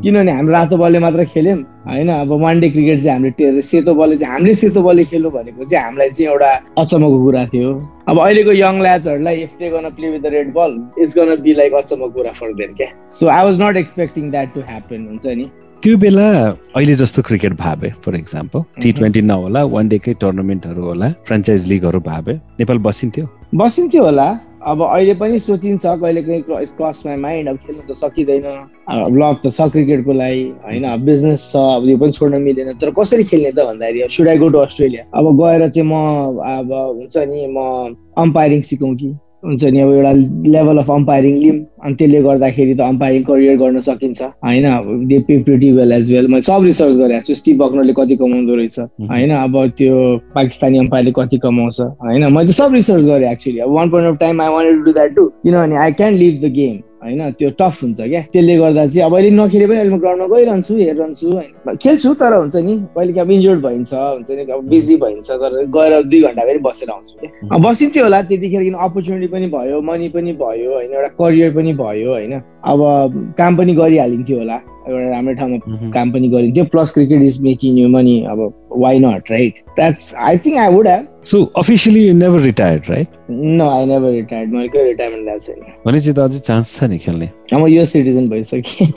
[0.05, 4.16] किनभने हाम्रो रातो बलले मात्र खेल्यौँ होइन। अब वान डे क्रिकेट चाहिँ हामीले सेतो बलले
[4.16, 7.75] चाहिँ हामीले सेतो बलले खेल्नु भनेको चाहिँ हामीलाई चाहिँ एउटा अचम्मको कुरा थियो।
[8.09, 11.55] अब अहिलेको young ल्याचहरूलाई if they gonna play with the red ball it's gonna be
[11.61, 15.27] like अचम्मको कुरा फर देन क्या। So I was not expecting that to happen हुन्छ
[15.27, 15.51] नि।
[15.87, 16.29] त्यो बेला
[16.75, 22.01] अहिले जस्तो क्रिकेट भावे फर इक्जाम्पल टी ट्वेन्टी नहोला वान डेकै टुर्नामेन्टहरू होला फ्रेन्चाइज लिगहरू
[22.07, 23.27] भावे। नेपाल बसिन्थ्यो?
[23.55, 24.27] बसिन्थ्यो होला।
[24.66, 26.42] अब अहिले पनि सोचिन्छ कहिले कहीँ
[26.75, 28.46] क्रसमा माइन्ड अब खेल्नु त सकिँदैन।
[28.90, 30.87] अब लभ त छ क्रिकेटको लागि होइन?
[31.07, 34.49] बिजनेस छ अब यो पनि छोड्न मिलेन। तर कसरी खेल्ने त भन्दाखेरि should I go
[34.49, 35.94] to Australia अब गएर चाहिँ म
[36.42, 37.94] अब हुन्छ नि म
[38.27, 39.14] अम्पायरिङ सिकौँ कि?
[39.42, 40.12] हुन्छ नि अब एउटा
[40.51, 44.66] लेभल अफ अम्पायरिङ लिम अनि त्यसले गर्दाखेरि त अम्पायरिङ करियर गर्न सकिन्छ। होइन
[45.09, 48.55] they pay pretty well as well मैले सब रिसर्च गरेको छु स्टिभ बक्नरले कति कमाउँदो
[48.57, 48.79] रहेछ।
[49.12, 49.94] होइन अब त्यो
[50.35, 54.42] पाकिस्तानी अम्पायरले कति कमाउँछ। होइन मैले सब रिसर्च गरेँ एक्चुली अब one point of time
[54.42, 57.83] I wanted to do that to किनभने I can leave the game होइन त्यो टफ
[57.83, 61.77] हुन्छ क्या। त्यसले गर्दा चाहिँ अब अहिले नखेले पनि अहिले म ग्राउन्डमा गइरहन्छु हेरिरहन्छु होइन।
[61.83, 65.92] खेल्छु तर हुन्छ नि कहिले अब इन्जोर्ड भइन्छ हुन्छ नि अब बिजी भइन्छ तर गएर
[66.11, 70.33] दुई घन्टा फेरि बसेर आउँछु क्या। बसिन्थ्यो होला त्यतिखेर किन अपर्च्युनिटी पनि भयो मनी पनि
[70.42, 72.35] भयो होइन एउटा करियर पनि भयो होइन।
[72.67, 74.54] अब काम पनि गरिहालिन्थ्यो होला।
[74.88, 75.90] एउटा राम्रै ठाउँमा.
[75.94, 78.40] काम पनि गरिन्थ्यो। Plus cricket is making you money अब
[78.77, 83.08] why not right that's I think I would have so officially you never retired right
[83.31, 86.98] no I never retired मैले कहिले रिटायरमेन्ट ल्याएको छैन भनेपछि त अझै चान्स छ नि
[86.98, 88.88] खेल्ने। अब यो सिटिजन भइसकेँ।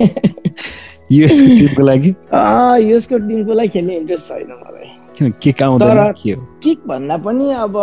[1.11, 2.13] युएसको टिमको लागि?
[2.89, 6.41] युएसको टिमको लागि खेल्ने इन्ट्रेस्ट छैन मलाई। किन के आउँदैन तर- के हो?
[6.63, 7.73] किक भन्दा पनि अब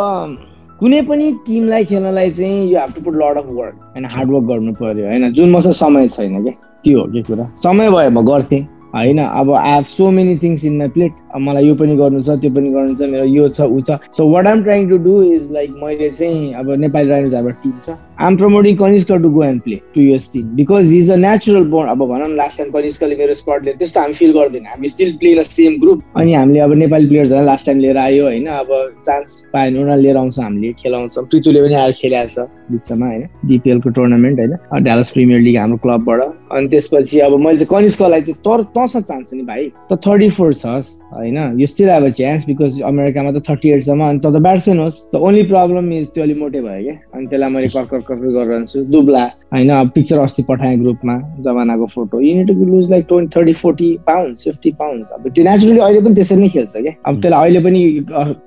[0.80, 4.72] कुनै पनि टिमलाई खेल्नलाई चाहिँ you have to put lot of work होइन हार्डवर्क गर्नु
[4.80, 5.32] पर्यो होइन?
[5.32, 6.52] जुन मसँग समय छैन क्या
[6.84, 7.44] त्यो हो कि कुरा?
[7.62, 8.60] समय भयो म गर्थेँ
[8.94, 9.18] होइन?
[9.18, 12.36] अब I have so many things in my plate अब मलाई यो पनि गर्नु छ
[12.40, 15.22] त्यो पनि गर्नु छ मेरो यो छ ऊ छ। So what I'm trying to do
[15.32, 19.62] is like मैले चाहिँ अब नेपाली राइनोज हाम्रो टिम छ। Promoting Kanishka to go and
[19.62, 23.34] play to US team because is a natural board अब भनौँ लास्ट टाइम कनिष्कले मेरो
[23.34, 27.08] स्पटले त्यस्तो हामी फिल गर्दैन हामी still play in same group अनि हामीले अब नेपाली
[27.08, 31.24] प्लेयर्सहरूलाई लास्ट टाइम लिएर आयो होइन अब चान्स पायो भने उनीहरू लिएर आउँछ हामीले खेलाउँछौँ
[31.26, 32.38] पृथुले पनि आएर खेलिहाल्छ
[32.70, 36.20] बिचमा होइन डिपिएलको टुर्नामेन्ट होइन ड्यालस प्रिमियर लिग हाम्रो क्लबबाट
[36.52, 40.54] अनि त्यसपछि अब मैले चाहिँ कनिष्कलाई चाहिँ तर तँसँग चान्स नि भाइ त थर्टी फोर
[40.54, 44.78] छस् होइन you still have a because अमेरिकामा त थर्टी एटसम्म अनि त त ब्याट्सम्यान
[44.78, 48.32] होस् द ओन्ली प्रब्लम इज त्यो अलिक मोटे भयो क्या अनि त्यसलाई मैले कर्कर कर्कर
[48.34, 53.36] गरिरहन्छु। दुब्ला होइन अब पिक्चर अस्ति पठाएँ ग्रुपमा जमानाको photo you need to lose like twenty
[53.36, 57.20] thirty forty pound fifty pound अब त्यो नेचुरली अहिले पनि त्यसरी नै खेल्छ क्या। अब
[57.20, 57.82] त्यसलाई अहिले पनि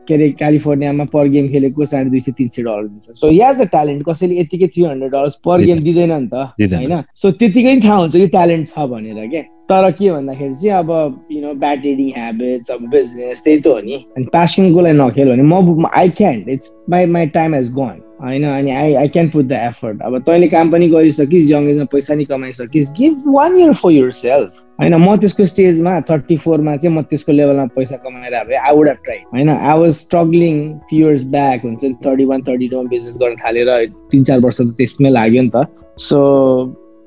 [0.08, 3.62] के अरे क्यालिफोर्नियामा पर गेम खेलेको साढे दुई सय तिन सय डलर दिन्छ सो याज
[3.62, 7.02] द ट्यालेन्ट कसैले यतिकै three hundred dollar per game दिँदैन नि त। होइन?
[7.16, 10.90] सो त्यतिकै नि थाहा हुन्छ कि ट्यालेन्ट छ भनेर क्या। तर के भन्दाखेरि चाहिँ अब
[11.32, 15.30] you know bad reading habits अब बिजनेस त्यही त हो नि। अनि प्यासनको लागि नखेल
[15.32, 19.30] भने म I can't it's my my time has gone होइन अनि I I can
[19.30, 23.58] put the effort अब तैँले काम पनि गरिसकिस् यङ एजमा पैसा नि कमाइसकिस् give one
[23.58, 24.50] year for yourself
[24.82, 28.88] होइन म त्यसको स्टेजमा थर्टी फोरमा चाहिँ म त्यसको लेभलमा पैसा कमाएर भए आई वुड
[28.88, 30.58] हेभ ट्राई होइन I was struggling
[30.90, 33.72] few back हुन्छ नि थर्टी वान थर्टी टूमा बिजनेस गर्न थालेर
[34.12, 35.66] तिन चार वर्ष त त्यसमै लाग्यो नि त।
[35.98, 36.20] सो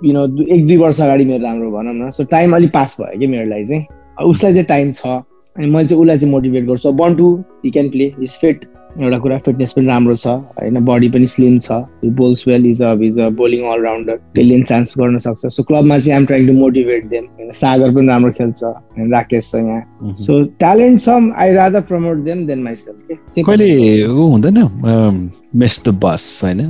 [0.05, 3.19] यु नो एक दुई वर्ष अगाडि मेरो राम्रो भनौँ न। सो टाइम अलिक पास भयो
[3.19, 3.87] कि मेरो लागि चाहिँ
[4.27, 5.07] उसलाई चाहिँ टाइम छ।
[5.57, 7.27] अनि मैले चाहिँ उसलाई चाहिँ मोटिभेट गर्छु। Bantu
[7.65, 8.65] you can play is fit
[9.01, 10.78] एउटा कुरा फिटनेस पनि राम्रो छ होइन?
[10.84, 11.72] बडी पनि स्लिम छ
[12.20, 15.47] bowls well is a is a bowling allrounder त्यसले नि चान्स गर्न सक्छ.
[15.47, 17.51] सो क्लबमा चाहिँ I'm trying to motivate them होइन?
[17.61, 18.62] सागर पनि राम्रो खेल्छ
[19.12, 23.70] राकेश छ यहाँ। सो ट्यालेन्ट छ I rather promote them than myself के कहिले
[24.07, 24.62] ऊ हुँदैन?
[25.55, 26.61] मेस द बस होइन?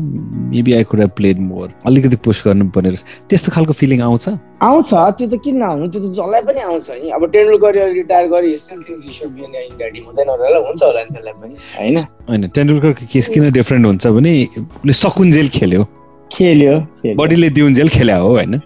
[0.53, 4.28] Maybe I could have played more अलिकति पुस गर्नु पर्ने रहेछ। त्यस्तो खालको फिलिङ आउँछ?
[4.62, 8.57] आउँछ त्यो त किन नआउनु त्यो त जसलाई पनि आउँछ नि। अब टेन्डुलकर रिटायर गरी
[8.57, 11.55] still things you should be in India team हुँदैन होला हुन्छ होला नि त्यसलाई पनि
[11.78, 11.97] होइन?
[12.28, 15.85] होइन टेन्डुलकरको केस किन डिफ्रेन्ट हुन्छ भने उसले सकुन्जेल खेल्यो।
[16.30, 16.74] खेल्यो
[17.16, 18.61] बडीले दिउन्जेल खेल्या हो होइन।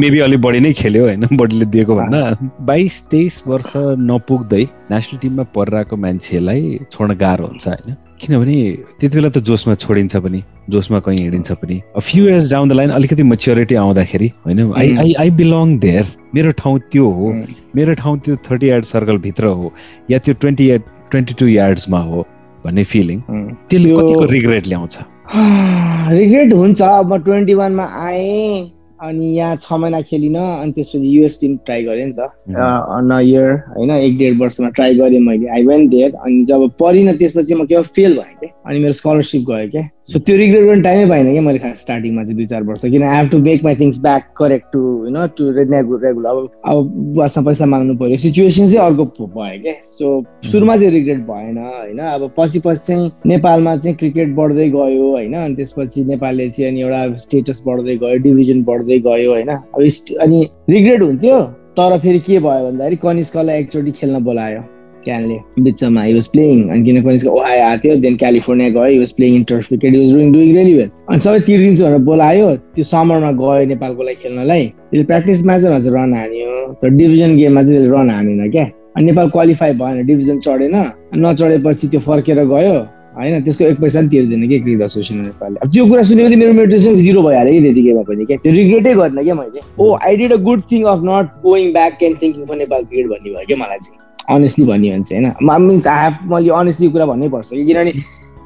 [0.00, 1.26] मेबी अलि बढी नै खेल्यो होइन?
[1.34, 2.20] बडीले दिएको भन्दा।
[2.62, 3.72] बाइस तेइस वर्ष
[4.06, 7.96] नपुग्दै नेसनल टिममा परिरहेको मान्छेलाई छोड्न गाह्रो हुन्छ होइन?
[8.20, 12.72] किनभने त्यति बेला त जोसमा छोडिन्छ पनि जोसमा कहीँ हिँडिन्छ पनि। Few years down the
[12.72, 14.72] line अलिकति मेच्योरिटी आउँदाखेरि होइन?
[14.76, 14.96] I.
[14.96, 17.50] I I belong there मेरो ठाउँ त्यो हो। Mm.
[17.76, 19.72] मेरो ठाउँ त्यो थर्टी यार्ड सर्कलभित्र हो
[20.10, 22.26] या त्यो ट्वेन्टी यार्ड ट्वेन्टी टू यार्ड्समा हो
[22.64, 23.54] भन्ने फिलिङ Mm.
[23.70, 24.98] त्यसले त्यो- कतिको रिग्रेट ल्याउँछ।
[26.10, 31.40] रिग्रेट हुन्छ अब म ट्वेन्टी वानमा आएँ। अनि यहाँ छ महिना खेलिनँ अनि त्यसपछि युएस
[31.40, 35.64] टिम ट्राई गरेँ नि त। न इयर होइन एक डेढ वर्षमा ट्राई गरेँ मैले। आई
[35.66, 39.70] वेन्ट देयर अनि जब परिनँ त्यसपछि म केवल फेल भएँ क्या अनि मेरो स्कलरसिप गयो
[39.70, 42.82] क्या सो त्यो रिग्रेट गर्ने टाइमै पाइनँ क्या मैले खास स्टार्टिङमा चाहिँ दुई चार वर्ष।
[42.82, 46.90] किन I have to make my things back correct to होइन टु रेगुलर अब अब
[47.14, 51.98] बुवासँग पैसा माग्नु पऱ्यो सिचुएसन चाहिँ अर्को भयो क्या। सो सुरुमा चाहिँ रिग्रेट भएन होइन।
[51.98, 56.80] अब पछि पछि चाहिँ नेपालमा चाहिँ क्रिकेट बढ्दै गयो होइन। अनि त्यसपछि नेपालले चाहिँ अनि
[56.82, 59.80] एउटा स्टेटस बढ्दै गयो डिभिजन बढ्दै गयो होइन। अब
[60.20, 61.42] अनि रिग्रेट हुन्थ्यो।
[61.76, 64.60] तर फेरि के भयो भन्दाखेरि कनिष्कलाई एकचोटि खेल्न बोलायो।
[65.06, 68.98] क्यानले बिचमा हि वाज प्लेइङ अनि किन कनिष्क ओहायो आएको थियो देन क्यालिफोर्निया गयो he
[68.98, 72.48] was playing in turf cricket was doing doing really well अनि सबै तिर्दिन्छु भनेर बोलायो
[72.74, 76.50] त्यो समरमा गयो नेपालको लागि खेल्नलाई। त्यसले प्र्याक्टिस म्याचमा चाहिँ रन हान्यो
[76.82, 78.64] तर डिभिजन गेममा चाहिँ त्यसले रन हानेन क्या?
[78.96, 80.76] अनि नेपाल क्वालिफाई भएन डिभिजन चढेन।
[81.24, 82.76] नचढेपछि त्यो फर्केर गयो।
[83.16, 85.58] होइन त्यसको एक पैसा पनि तिर्दैन कि क्रिकेट एसोसिएसन नेपालले?
[85.62, 88.36] अब त्यो कुरा सुनेपछि मेरो मोटिभेसन जिरो भइहाल्यो कि त्यतिकैमा पनि क्या?
[88.42, 89.60] त्यो रिग्रेटै गरेन क्या मैले?
[89.80, 93.06] ओ I did a good thing of not going back and thinking for Nepal cricket
[93.12, 94.00] भन्ने भयो क्या मलाई चाहिँ?
[94.30, 97.92] अनेस्टली भन्यो भने चाहिँ होइन मिन्स आई हेभ मैले अनेस्टली कुरा भन्नै पर्छ किनभने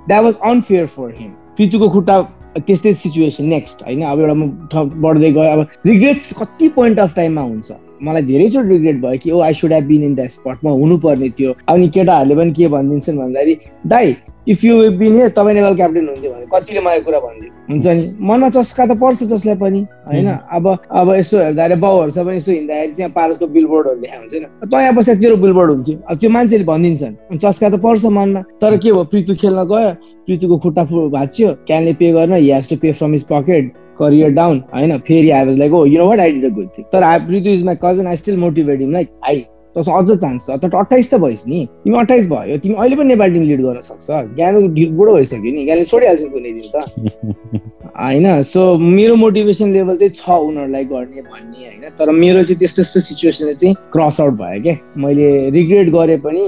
[0.09, 2.21] that was unfair for him पिचुको खुट्टा
[2.59, 4.03] त्यस्तै सिचुएसन नेक्स्ट होइन?
[4.03, 7.73] अब एउटा म बढ्दै गयो। अब रिग्रेट्स कति पोइन्ट अफ टाइममा हुन्छ?
[8.03, 11.55] मलाई धेरैचोटि रिग्रेट भयो कि ओ I should have been in that स्पटमा हुनुपर्ने थियो।
[11.69, 13.57] अनि केटाहरूले पनि के भनिदिन्छन् भन्दाखेरि
[13.87, 14.15] दाइ
[14.47, 18.05] इफ यु बिन हियर तपाईँ नेपाल क्याप्टेन हुन्थ्यो भने कतिले मलाई कुरा भनिदियो हुन्छ नि।
[18.21, 20.29] मनमा चस्का त पर्छ जसलाई पनि होइन?
[20.53, 24.75] अब अब यसो हेर्दाखेरि बाउहरूसँग पनि यसो हिँड्दाखेरि चाहिँ पारसको बिलबोर्डहरू देखाएको हुन्छ होइन त
[24.75, 28.93] यहाँ बस्दा तेरो बिलबोर्ड हुन्थ्यो। अब त्यो मान्छेले भनिदिन्छन् चस्का त पर्छ मनमा। तर के
[28.93, 29.05] भयो?
[29.13, 29.91] प्रितु खेल्न गयो
[30.27, 34.31] प्रितुको खुट्टा फु- भाँच्यो क्यानले पे गर्न he has to pay from his pocket career
[34.33, 34.97] down होइन?
[35.07, 37.19] फेरि I was like oh you know what I did a good thing तर I
[37.29, 39.45] Prithvi is my cousin I still motivate him like I
[39.77, 43.09] तसँग अझ chance छ त अट्ठाइस त भइस् नि। तिमी अट्ठाइस भयो। तिमी अहिले पनि
[43.09, 44.55] नेपाली टिम लिड गर्न सक्छ। ज्ञान
[44.97, 46.77] बुढो भइसक्यो नि। ज्ञानले छोडिहाल्छ कुनै दिन त।
[48.01, 52.83] होइन। सो मेरो मोटिभेसन लेभल चाहिँ छ उनीहरूलाई गर्ने भन्ने होइन। तर मेरो चाहिँ त्यस्तो
[52.83, 56.45] त्यस्तो सिचुएसन चाहिँ क्रस आउट भयो क्या। मैले रिग्रेट गरेँ पनि।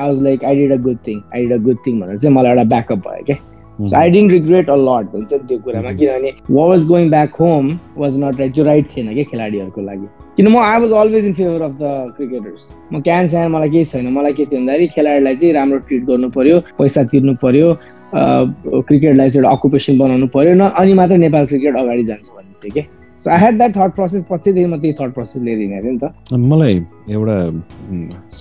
[0.00, 2.36] I was like I did a good thing I did a good thing भनेर चाहिँ
[2.36, 3.36] मलाई एउटा ब्याकअप भयो क्या।
[3.80, 5.98] So I didn't regret a lot हुन्छ नि त्यो कुरामा। Mhm.
[5.98, 10.06] किनभने was going back home was not right त्यो राइट थिएन क्या खेलाडीहरूको लागि।
[10.36, 12.62] किन म I was always in favour of the cricketers
[12.92, 16.28] म क्यान स्यान मलाई केही छैन। मलाई के थियो भन्दाखेरि खेलाडीलाई चाहिँ राम्रो ट्रिट गर्नु
[16.36, 17.68] पर्यो पैसा तिर्नु पर्यो
[18.14, 22.72] क्रिकेटलाई चाहिँ एउटा अकुपेसन बनाउनु पर्यो न अनि मात्र नेपाल क्रिकेट अगाडि जान्छ भन्ने थियो
[22.74, 22.82] कि?
[23.22, 25.98] So I had that thought process पछिदेखि म त्यही थट प्रोसेस लिएर हिँडेको थिएँ नि
[26.00, 26.04] त।
[26.52, 26.74] मलाई
[27.16, 27.36] एउटा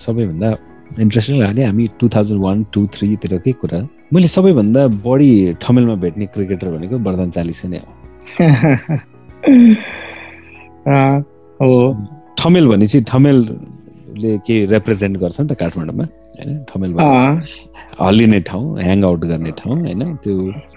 [0.03, 0.49] सबैभन्दा
[0.99, 3.79] इन्ट्रेस्टिङ लाग्ने हामी टु थाउजन्ड वान टू थ्रीतिरकै कुरा
[4.13, 5.31] मैले सबैभन्दा बढी
[5.63, 7.91] ठमेलमा भेट्ने क्रिकेटर भनेको वरदान चालिसे नै हो।
[11.61, 11.95] अँ, हो
[12.39, 16.57] ठमेल भनेपछि ठमेलले के रिप्रेजेन्ट गर्छ नि त काठमाडौँमा होइन?
[16.69, 16.91] ठमेल
[18.01, 20.15] हल्लिने ठाउँ ह्याङ आउट गर्ने ठाउँ होइन?
[20.23, 20.35] त्यो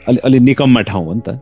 [0.09, 1.39] अलि अलि निकममा ठाउँ हो नि त।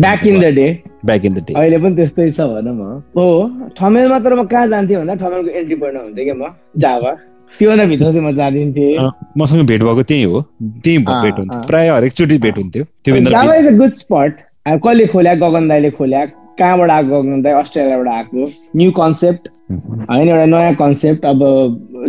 [0.00, 0.66] Back in the day
[1.04, 4.96] back in the day अहिले पनि त्यस्तै छ भनौँ हो ठमेलमा तर म कहाँ जान्थेँ
[4.96, 7.12] भन्दा ठमेलको एन्ट्री पोइन्टमा हुन्थेँ क्या म जावा।
[7.52, 10.40] त्योभन्दा भित्र चाहिँ म जाँदिन्थेँ। मसँग भेट भएको त्यही हो।
[10.84, 15.06] त्यही भेट हुन्थ्यो। प्राय हरेकचोटि भेट हुन्थ्यो। त्यो Java is a good spot अब कसले
[15.12, 15.34] खोल्या?
[15.34, 16.24] गगन दाईले खोल्या।
[16.58, 18.46] कहाँबाट आएको दाई अस्ट्रेलियाबाट आएको
[18.76, 21.42] न्यू कन्सेप्ट होइन एउटा नयाँ कन्सेप्ट अब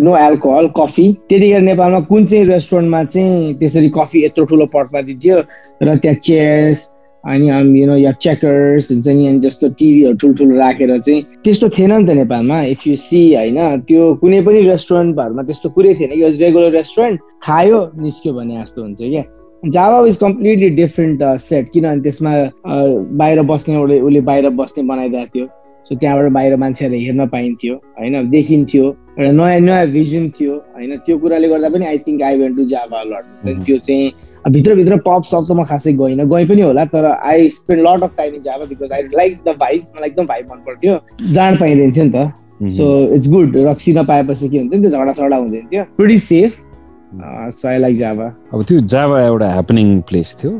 [0.03, 5.37] नो एल्कोहल कफी त्यतिखेर नेपालमा कुन चाहिँ रेस्टुरेन्टमा चाहिँ त्यसरी कफी यत्रो ठुलो पटमा दिन्थ्यो?
[5.83, 6.79] र त्यहाँ चेयर्स
[7.23, 7.47] अनि
[7.79, 12.05] यु नो या चेकर्स हुन्छ नि अनि जस्तो टिभीहरू ठुल्ठुलो राखेर चाहिँ त्यस्तो थिएन नि
[12.07, 16.71] त नेपालमा। इफ यु सी होइन त्यो कुनै पनि रेस्टुरेन्टहरूमा त्यस्तो कुरै थिएन। कि रेगुलर
[16.71, 19.23] रेस्टुरेन्ट खायो निस्क्यो भने जस्तो हुन्थ्यो क्या।
[19.64, 22.76] Java is completely different set किनभने त्यसमा अ,
[23.20, 25.47] बाहिर बस्ने उसले उसले बाहिर बस्ने बनाइदिएको थियो।
[25.89, 28.84] सो त्यहाँबाट बाहिर मान्छेहरूले हेर्न पाइन्थ्यो होइन देखिन्थ्यो
[29.20, 32.66] एउटा नयाँ नयाँ भिजन थियो होइन त्यो कुराले गर्दा पनि I think I went to
[32.74, 33.26] Java lot.
[33.66, 34.11] त्यो चाहिँ
[34.51, 38.14] भित्रभित्र पप सप त म खासै गइनँ गएँ पनि होला तर I spend lot of
[38.18, 40.99] time in Java because I like the vibe मलाई एकदम भाइब मन पर्थ्यो
[41.34, 42.32] जाँड पाइँदैन थियो नि त।
[42.76, 42.86] सो
[43.16, 46.59] इट्स गुड रक्सी नपाएपछि के हुन्थ्यो नि त्यो झगडा सडा हुँदैन थियो। Pretty safe
[47.16, 48.26] like Java.
[48.53, 50.51] अब त्यो जावा एउटा ह्यापनिङ प्लेस थियो।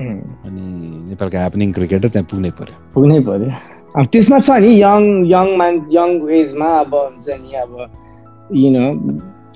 [0.00, 0.64] अनि
[1.08, 3.50] नेपालका ह्यापनिङ क्रिकेटर त्यहाँ पुग्नै पर्यो। पुग्नै पर्यो।
[3.96, 7.72] अब त्यसमा छ नि यङ यङ मान यङ एजमा अब हुन्छ नि अब
[8.54, 8.86] यु नो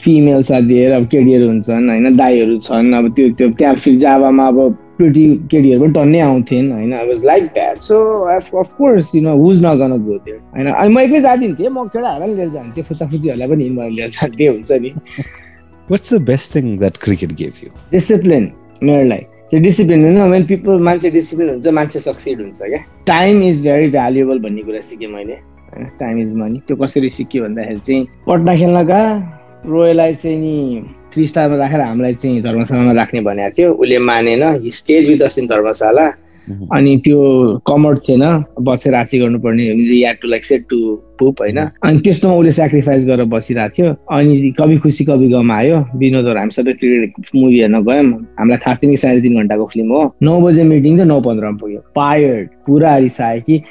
[0.04, 4.58] फिमेल साथीहरू अब केटीहरू हुन्छन् होइन दाईहरू छन् अब त्यो त्यो त्यहाँ फेरि जावामा अब
[4.98, 7.96] प्रिटी केटीहरू पनि टन्नै आउँथेन् होइन I was like that so
[8.36, 12.48] of course you know who's gonna go त्यो होइन अनि म एक्लै जाँदिन्थेँ म केटाहरूलाई लिएर
[12.48, 14.90] जान्थेँ फुचाफुचीहरूलाई पनि लिएर जान्थेँ हुन्छ नि।
[15.90, 21.10] Best thing that cricket gave you discipline मेरो लागि त्यो डिसिप्लिन होइन वेन पिपल मान्छे
[21.10, 25.86] डिसिप्लिन हुन्छ मान्छे सक्सिड हुन्छ क्या टाइम इज भेरी भ्यालुएबल भन्ने कुरा सिकेँ मैले होइन
[26.00, 29.02] टाइम इज मनी त्यो कसरी सिक्यो भन्दाखेरि चाहिँ पट्ना खेल्नका
[29.66, 30.84] रोयलाई चाहिँ नि
[31.14, 35.38] थ्री स्टारमा राखेर हामीलाई चाहिँ धर्मशालामा राख्ने भनेको थियो उसले मानेन he stayed with us
[35.38, 36.06] in Dharamshala
[36.48, 37.18] अनि त्यो
[37.66, 39.64] कमर्ड थिएन बसेर आची गर्नुपर्ने
[39.98, 40.78] या टु लाइक सेट टु
[41.18, 41.58] पुप होइन?
[41.58, 46.50] अनि त्यस्तोमा उसले सेक्रिफाइस गरेर बसिरहेको थियो। अनि कवि खुसी कवि गम आयो। विनोदहरू हामी
[46.50, 48.04] सबै क्रिकेट मुभी हेर्न गयौँ।
[48.38, 51.58] हामीलाई थाहा थियो नि साढे तिन घन्टाको फिल्म हो। नौ बजे मिटिङ थियो नौ पन्ध्रमा
[51.58, 53.62] पुग्यो। पायर्ड पुरा रिसायो कि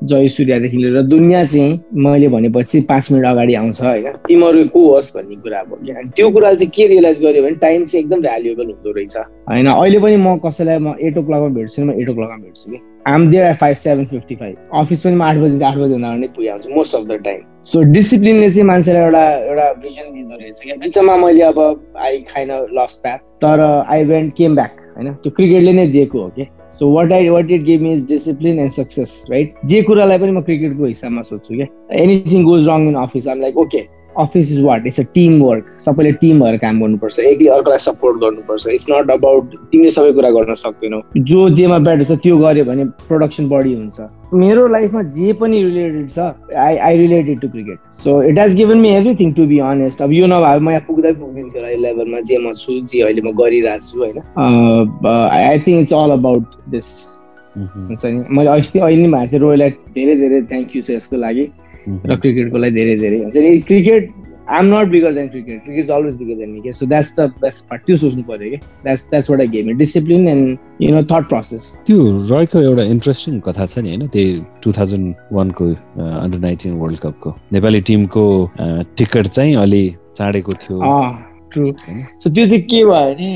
[0.00, 4.06] जय सूर्यदेखि लिएर दुनियाँ चाहिँ मैले भनेपछि पाँच मिनट अगाडि आउँछ होइन?
[4.28, 8.04] तिमीहरू को होस् भन्ने कुरा अब त्यो कुराले चाहिँ के रियलाइज गर्यो भने टाइम चाहिँ
[8.04, 9.16] एकदम भ्यालुएबल हुँदो रहेछ।
[9.50, 12.36] होइन अहिले पनि म कसैलाई म एट ओ क्लकमा भेट्छु नि म एट ओ क्लकमा
[12.36, 15.76] भेट्छु कि। I'm there at five seven fifty five office पनि म आठ बजी आठ
[15.76, 20.36] बजीभन्दा अगाडि पुगिहाल्छु most of the time so डिसिप्लिनले चाहिँ मान्छेलाई एउटा एउटा भिजन दिँदो
[20.40, 21.60] रहेछ क्या। बिचमा मैले अब
[21.98, 25.12] आई खाइन लस्ट प्याथ तर आई वेन्ट केम ब्याक होइन?
[25.14, 26.46] त्यो क्रिकेटले नै दिएको हो कि।
[26.78, 30.32] So what I what it give me is discipline and success right जे कुरालाई पनि
[30.32, 31.66] म क्रिकेटको हिसाबमा सोध्छु क्या
[32.02, 33.86] anything goes wrong in office I'm like okay
[34.18, 38.20] office is what it's a team work सबैले टिम भएर काम गर्नुपर्छ। एकले अर्कोलाई सपोर्ट
[38.20, 42.64] गर्नुपर्छ। इट्स नट अबाउट तिमीले सबै कुरा गर्न सक्दैनौ। जो जेमा बेटर छ त्यो गर्यो
[42.64, 44.00] भने प्रोडक्सन बढी हुन्छ।
[44.34, 46.18] मेरो लाइफमा जे पनि रिलेटेड छ
[46.58, 50.12] I I related to cricket so it has given me everything to be honest अब
[50.12, 53.32] यो नभए म यहाँ पुग्दै पुग्दिन्थ्यो होला यो लेभलमा जे म छु जे अहिले म
[53.42, 54.18] गरिरहेको छु होइन?
[55.32, 56.88] I think it's all about this
[57.56, 58.24] हुन्छ नि?
[58.30, 61.44] मैले अस्ति अहिले नि भएको थिएँ रोयलाई धेरै धेरै थ्याङ्क यू छ यसको लागि।
[61.88, 64.12] र क्रिकेटको लागि धेरै धेरै हुन्छ। नि cricket
[64.50, 67.26] I'm not bigger than cricket cricket is always bigger than me के so that's the
[67.40, 71.02] best part त्यो सोच्नु पऱ्यो कि that's that's what I game discipline and you know
[71.12, 74.06] thought process त्यो रोयको एउटा इन्ट्रेस्टिङ कथा छ नि होइन?
[74.08, 78.24] त्यही टु थाउजन्ड वानको अन्डर नाइन्टिन वर्ल्ड कपको नेपाली टिमको
[78.60, 79.84] टिकट चाहिँ अलि
[80.16, 80.80] चाँडेको थियो।
[81.52, 82.04] ट्रु होइन?
[82.22, 83.32] सो त्यो चाहिँ के भयो भने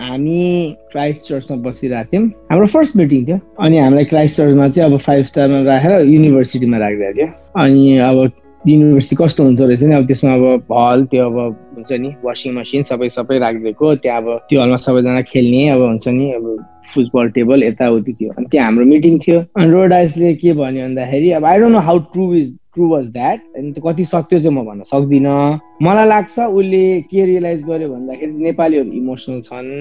[0.00, 4.98] हामी क्राइस्ट चर्चमा बसिरहेको थियौँ। हाम्रो फर्स्ट मिटिङ थियो। अनि हामीलाई क्राइस्ट चर्चमा चाहिँ अब
[4.98, 7.28] फाइभ स्टारमा राखेर युनिभर्सिटीमा राखिदिएको थियो।
[7.62, 8.32] अनि अब
[8.68, 9.94] युनिभर्सिटी कस्तो हुँदो रहेछ नि?
[9.94, 11.36] अब त्यसमा अब हल त्यो अब
[11.76, 16.08] हुन्छ नि वासिङ मसिन सबै सबै राखिदिएको। त्यहाँ अब त्यो हलमा सबैजना खेल्ने अब हुन्छ
[16.08, 16.44] नि अब
[16.94, 21.44] फुटबल टेबल यताउति थियो। अनि त्यहाँ हाम्रो मिटिङ थियो। अनि रोडाइसले के भन्यो भन्दाखेरि अब
[21.44, 24.82] I don't know how true is true was that अनि कति सक्थ्यो चाहिँ म भन्न
[24.86, 25.38] सक्दिनँ।
[25.82, 29.72] मलाई लाग्छ उसले के रियलाइज गर्यो भन्दाखेरि नेपालीहरू इमोसनल छन्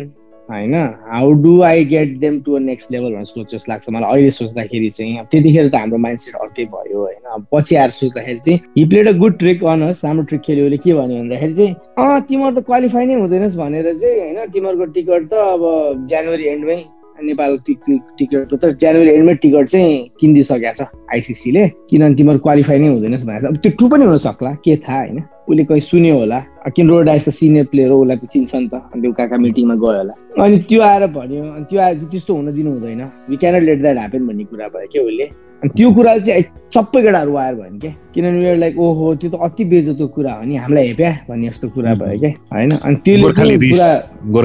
[0.50, 0.74] होइन?
[1.08, 4.90] How do I get them to next level भनेर सोच जस्तो लाग्छ मलाई अहिले सोच्दाखेरि
[4.90, 7.46] चाहिँ। त्यतिखेर त हाम्रो माइन्डसेट अर्कै भयो होइन?
[7.54, 10.94] पछि आएर सोच्दाखेरि चाहिँ he played a good trick honours राम्रो ट्रिक खेल्यो उसले के
[10.94, 14.50] भन्यो भन्दाखेरि चाहिँ अँ तिमीहरू त क्वालिफाई नै हुँदैनस् भनेर चाहिँ होइन?
[14.54, 16.82] तिमीहरूको टिकट त अब जनवरी एन्डमै
[17.24, 23.26] नेपाल टिकटको त जनवरी एन्डमै टिकट चाहिँ किनिदिइसकेको छ आइसिसीले। किनभने तिमीहरू क्वालिफाई नै हुँदैनस्
[23.28, 25.20] भनेर अब त्यो ट्रु पनि हुनसक्ला के थाहा होइन।
[25.50, 26.40] उसले कहीँ सुन्यो होला।
[26.76, 29.38] किन रोड आइस त सिनियर प्लेयर हो उसलाई त चिन्छ नि त। अनि त्यो काका
[29.38, 33.02] मिटिङमा गयो होला। अनि त्यो आएर भन्यो अनि त्यो आएर चाहिँ त्यस्तो हुन दिनु हुँदैन।
[33.30, 35.26] We cannot let that happen भन्ने कुरा भयो क्या उसले।
[35.60, 36.44] अनि त्यो कुरा चाहिँ
[36.74, 40.56] सबै केटाहरू आएर भयो क्या। किनभने लाइक ओहो त्यो त अति बेजतो कुरा हो नि
[40.56, 42.72] हामीलाई हेप्या भन्ने जस्तो कुरा भयो क्या। होइन?
[42.86, 44.38] अनि त्यसले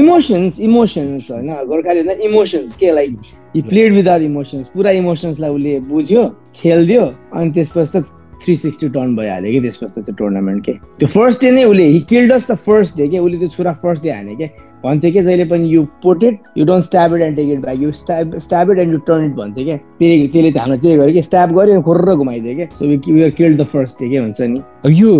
[0.00, 3.10] इमोसन्स इमोसन्स होइन। गोर्खाली इमोसन्स के like
[3.54, 6.22] he played without emotions पुरा इमोसन्सलाई उसले बुझ्यो
[6.56, 7.04] खेलिदियो
[7.36, 8.04] अनि त्यसपछि त
[8.44, 10.72] थ्री सिक्सटी टर्न भइहाल्यो कि त्यसपछि त्यो टुर्नामेन्ट के?
[10.72, 13.18] त्यो फर्स्ट डे नै उसले he killed the first day के?
[13.18, 14.50] उसले त्यो छुरा फर्स्ट डे हाने के?
[14.86, 17.82] भन्थ्यो कि जहिले पनि you put it you don't stab it and take it back
[17.82, 19.76] you stab stab it and you turn it भन्थ्यो क्या?
[19.98, 22.66] त्यही त्यसले त हामीलाई त्यही गर्यो कि स्ट्याब गर्यो खुर्र घुमाइदियो क्या?
[22.78, 24.60] So you are killed the first day के हुन्छ नि?
[24.86, 25.12] यो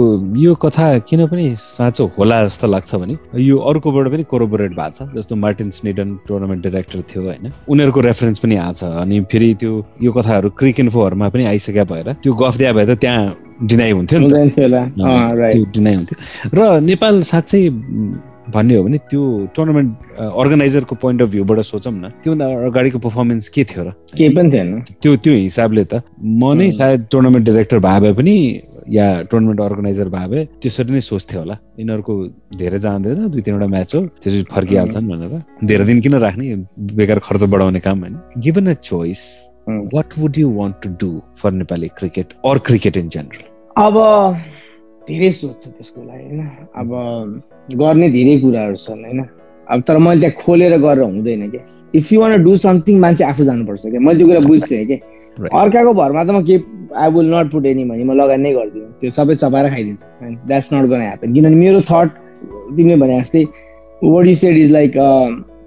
[0.45, 5.09] यो कथा किन पनि साँचो होला जस्तो लाग्छ भने यो अर्कोबाट पनि कोरोबोरेट भएको छ।
[5.17, 9.73] जस्तो मार्टिन स्नेडन टुर्नामेन्ट डिरेक्टर थियो होइन उनीहरूको रेफरेन्स पनि आएको छ। अनि फेरि त्यो
[10.03, 14.19] यो कथाहरू क्रिक इन्फोहरूमा पनि आइसक्यो भएर त्यो गफ दिया भए त त्यहाँ डिनाइ हुन्थ्यो
[14.21, 14.33] नि त।
[15.75, 16.17] डिनाइ हुन्थ्यो।
[16.55, 17.63] र नेपाल साँच्चै
[18.55, 19.23] भन्ने हो भने त्यो
[19.57, 19.91] टुर्नामेन्ट
[20.21, 23.91] अर्गनाइजरको पोइन्ट अफ भ्यूबाट सोचौँ न त्योभन्दा अगाडिको पर्फर्मेन्स के थियो र?
[24.15, 24.69] केही पनि थिएन।
[25.03, 28.35] त्यो त्यो हिसाबले त। म नै सायद टुर्नामेन्ट डिरेक्टर भए भए पनि
[28.91, 32.15] या टुर्नामेन्ट अर्गनाइजर भए भए त्यसरी नै सोच्थ्यो होला। यिनीहरूको
[32.57, 36.55] धेरै जाँदैन दुई तिनवटा म्याच हो त्यसपछि फर्किहाल्छन् भनेर। धेरै दिन किन राख्ने?
[36.95, 38.75] बेकार खर्च बढाउने काम होइन। Given uh.
[38.83, 39.23] Choice
[39.95, 41.11] what would you want to do
[41.43, 43.43] for Nepali cricket or cricket in general
[43.77, 43.97] अब
[45.09, 46.41] धेरै सोध्छ त्यसको लागि होइन।
[46.81, 46.89] अब
[47.81, 49.21] गर्ने धेरै कुराहरू छन् होइन।
[49.73, 51.63] अब तर मैले त्यहाँ खोलेर गरेर हुँदैन क्या
[51.95, 54.97] if you want do something मान्छे आफू जानुपर्छ क्या मैले त्यो कुरा बुझ्थेँ कि।
[55.37, 56.57] अर्काको भरमा त म के
[56.97, 60.35] I will not put any भने म लगानी नै गरिदिनु। त्यो सबै चपाएर खाइदिन्छ। होइन
[60.47, 62.09] द्याट्स नट गन ह्यापन किनभने मेरो थट
[62.77, 63.45] तिमीले भने जस्तै
[64.03, 64.93] word you said is like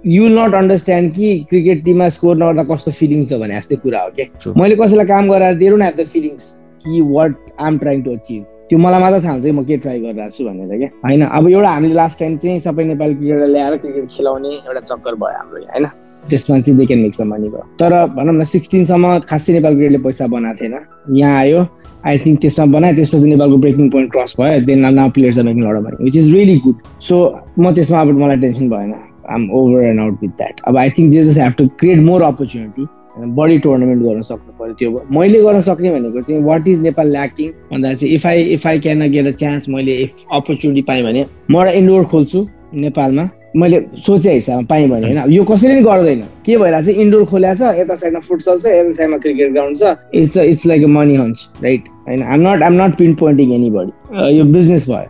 [0.06, 4.02] you will not understand कि क्रिकेट टिममा स्कोर नगर्दा कस्तो फिलिङ्स छ भने जस्तै कुरा
[4.02, 6.44] हो क्या मैले कसैलाई काम गराएर दिएर न द फिलिङ्स
[6.84, 9.98] कि what I am trying to achieve त्यो मलाई मात्र थाहा हुन्छ म के ट्राई
[10.00, 13.76] गरिरहेको छु भनेर क्या। होइन अब एउटा हामीले लास्ट टाइम चाहिँ सबै नेपाली क्रिकेटर ल्याएर
[13.82, 15.86] क्रिकेट खेलाउने एउटा चक्कर भयो हाम्रो होइन?
[16.30, 20.26] त्यसमा चाहिँ दे क्यान मेक मनी भयो। तर भनौँ न सिक्सटिनसम्म खासै नेपाल क्रिकेटले पैसा
[20.34, 20.74] बनाएको थिएन।
[21.18, 21.66] यहाँ आयो
[22.06, 25.62] आई थिङ्क त्यसमा बनायो त्यसपछि नेपालको ब्रेकिङ पोइन्ट क्रस भयो then now players are making
[25.66, 26.76] lot which is really good
[27.08, 27.16] so
[27.58, 30.90] म त्यसमा अब मलाई टेन्सन भएन। I am over and out with that अब I
[30.98, 32.86] think just have to create more opportunity
[33.18, 37.50] बढी टुर्नामेन्ट गर्न सक्नु पऱ्यो त्यो मैले गर्न सक्ने भनेको चाहिँ वाट इज नेपाल ल्याकिङ
[37.72, 41.26] भन्दा चाहिँ if I if I can get a chance मैले इफ अपर्च्युनिटी पाएँ भने
[41.50, 46.20] म एउटा इन्डोर खोल्छु नेपालमा। मैले सोचे हिसाबमा पाएँ भने होइन। यो कसैले पनि गर्दैन।
[46.46, 46.96] के भइरहेको छ?
[47.02, 50.84] इन्डोर खोल्या छ यता साइडमा फुटसल छ यता साइडमा क्रिकेट ग्राउन्ड छ। It's it's like
[50.84, 55.08] a money hunch right होइन I'm not I'm not pinpointing anybody यो बिजनेस भयो।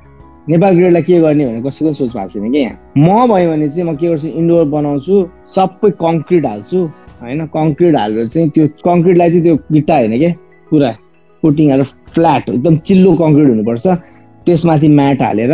[0.49, 3.91] नेपाल क्रिकेटलाई के गर्ने भनेर कसैको सोच भएको छैन कि यहाँ। म भयो भने चाहिँ
[3.91, 4.29] म के गर्छु?
[4.29, 6.89] इन्डोर बनाउँछु सबै कङ्क्रिट हाल्छु।
[7.23, 10.33] होइन कङ्क्रिट हालेर चाहिँ त्यो कङ्क्रिटलाई चाहिँ त्यो गिट्टा होइन क्या
[10.71, 10.91] पुरा
[11.43, 13.87] कोटिङ फ्ल्याट एकदम चिल्लो कङ्क्रिट हुनुपर्छ।
[14.47, 15.53] त्यसमाथि म्याट हालेर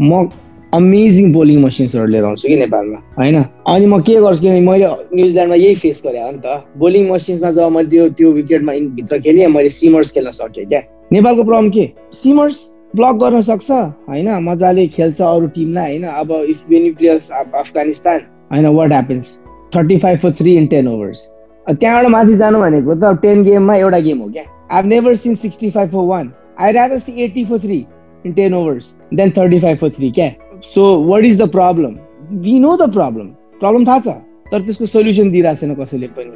[0.00, 0.28] म
[0.74, 3.36] अमेजिङ बोलिङ मसिन्सहरू लिएर आउँछु कि नेपालमा होइन?
[3.66, 6.46] अनि म के गर्छु किनभने मैले न्युजिल्यान्डमा यही फेस गरेँ हो नि त।
[6.76, 10.80] बोलिङ मसिन्समा जब मैले त्यो त्यो विकेटमा भित्र खेलेँ मैले सिमर्स खेल्न सकेँ क्या।
[11.12, 11.88] नेपालको प्रब्लम के?
[12.12, 12.58] सिमर्स
[12.96, 13.70] ब्लक गर्न सक्छ
[14.10, 14.28] होइन?
[14.42, 16.04] मजाले खेल्छ अरू टिमलाई होइन?
[16.04, 18.20] अब इफ मेनी प्लेयर्स अफगानिस्तान
[18.52, 18.66] होइन?
[18.66, 19.38] What happens
[19.74, 21.26] thirty five four three in ten overs
[21.66, 24.44] त्यहाँबाट माथि जानु भनेको त टेन गेममा एउटा गेम हो क्या?
[24.70, 27.84] I never seen sixty five four one I rather see eighty four three
[28.26, 30.30] in ten overs then thirty five four three क्या?
[30.64, 31.96] So what is the problem
[32.42, 33.26] we know the problem
[33.60, 34.08] problem थाहा छ?
[34.50, 36.32] तर त्यसको solution दिइरहेको छैन कसैले पनि।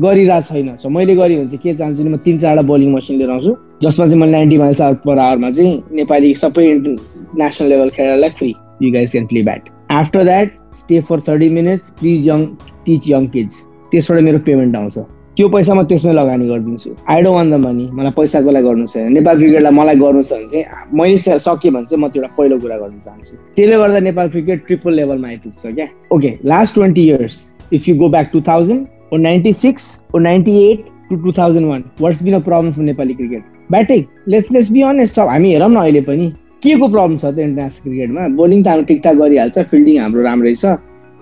[0.00, 3.18] गरिरहेको छैन। सो मैले गरेँ भने चाहिँ के चाहन्छु नि म तिन चारवटा बोलिङ मसिन
[3.18, 6.66] लिएर आउँछु जसमा चाहिँ मैले नाइन्टी माइल्स आवर पर आवरमा चाहिँ नेपाली सबै
[7.42, 11.90] national level खेलाडीलाई free you guys can play bat after that stay for thirty minutes
[12.00, 12.44] please young
[12.84, 14.98] teach young kids त्यसबाट मेरो पेमेन्ट आउँछ
[15.36, 16.90] त्यो पैसा म त्यसमै लगानी गरिदिन्छु.
[17.08, 19.12] I don't want the money मलाई पैसाको लागि गर्नु छैन.
[19.12, 20.64] नेपाल क्रिकेटलाई मलाई गर्नु छ भने चाहिँ
[21.00, 24.66] मैले सकेँ भने चाहिँ म त्यो एउटा पहिलो कुरा गर्न चाहन्छु। त्यसले गर्दा नेपाल क्रिकेट
[24.66, 25.86] ट्रिपल लेभलमा आइपुग्छ क्या?
[26.12, 27.36] Okay last twenty years
[27.72, 31.66] if you go back to thousand o ninety six o ninety eight to two thousand
[31.68, 33.42] one what's been a problem for Nepali cricket
[33.72, 37.38] batting let's let's be honest हामी हेरौँ न अहिले पनि। के को problem छ त
[37.38, 40.76] international क्रिकेटमा बोलिङ त हामी ठिकठाक गरिहाल्छ फिल्डिङ हाम्रो राम्रै छ।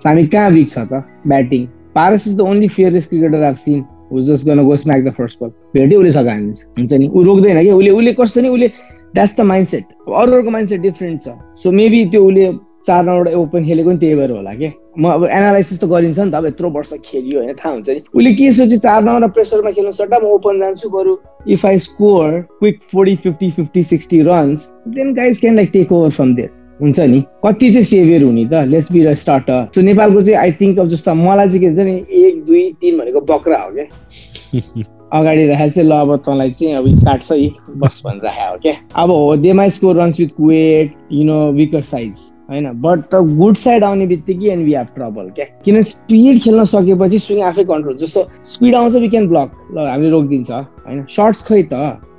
[0.05, 1.03] हामी कहाँ विक छ त?
[1.27, 1.65] Batting
[1.95, 3.83] Paras is the only fearless cricketer I've seen
[4.27, 7.07] just gonna go smack the first ball भेट्यो उसले सघाइदिन्छ हुन्छ नि?
[7.07, 8.49] ऊ रोक्दैन कि उसले उसले कस्तो नि?
[8.49, 8.67] उसले
[9.15, 11.29] द्याट्स द माइन्ड सेट अरूहरूको माइन्ड सेट डिफ्रेन्ट छ।
[11.61, 12.47] सो मेबी त्यो उसले
[12.87, 14.71] चार नम्बर ओपन खेलेको नि त्यही भएर होला कि?
[14.99, 18.01] म अब एनालाइसिस त गरिन्छ नि त अब यत्रो वर्ष खेलियो होइन थाहा हुन्छ नि।
[18.15, 21.17] उसले के सोच्यो चार नम्बर प्रेसरमा खेल्नु सट्टा म ओपन जान्छु बरु।
[21.47, 26.09] If I score quick forty fifty fifty sixty runs then guys can like take over
[26.09, 26.49] from there
[26.81, 27.23] हुन्छ नि?
[27.45, 28.63] कति चाहिँ सेभियर हुने त?
[28.67, 31.89] लेट्स बी र स्टार्टर सो नेपालको चाहिँ आई थिङ्क अब जस्तो मलाई चाहिँ के भन्छ
[31.89, 36.73] नि एक दुई तिन भनेको बक्रा हो क्या अगाडि राखेर चाहिँ ल अब तँलाई चाहिँ
[36.75, 38.73] अब काट्छ है बस भनेर राखेको हो क्या
[39.03, 43.21] अब हो they may score runs with wait you know weaker size होइन बट द
[43.37, 45.45] गुड साइड आउने बित्तिकै एन्ड वी हेभ ट्रबल क्या?
[45.65, 50.09] किन स्पिड खेल्न सकेपछि स्विङ आफै कन्ट्रोल जस्तो स्पिड आउँछ वी क्यान ब्लक ल हामीले
[50.09, 51.03] रोकिदिन्छ होइन?
[51.09, 51.73] सर्ट्स खै त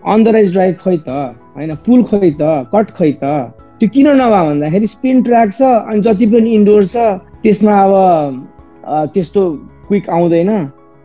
[0.06, 1.10] अन द राइज ड्राइभ खै त
[1.56, 1.74] होइन?
[1.86, 2.42] पुल खै त
[2.74, 3.24] कट खै त
[3.80, 7.06] त्यो किन नभए भन्दाखेरि स्पिन ट्र्याक छ अनि जति पनि इन्डोर छ
[7.42, 7.94] त्यसमा अब
[9.14, 9.42] त्यस्तो
[9.88, 10.50] क्विक आउँदैन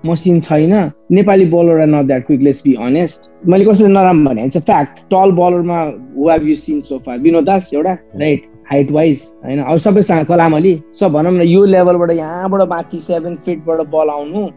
[0.03, 0.73] मसिन छैन
[1.17, 4.99] Nepali bowler are not that quick let's be honest मैले कसैले नराम्रो भने it's fact
[5.13, 5.79] tall बलरमा
[6.17, 7.93] who have you seen Sompal Binod Das एउटा?
[8.21, 9.61] राइट हाइट वाइज होइन?
[9.61, 14.47] अब सबै कलाम अली सब भनौँ न यो लेभलबाट यहाँबाट माथि सेभेन फिटबाट बल आउनु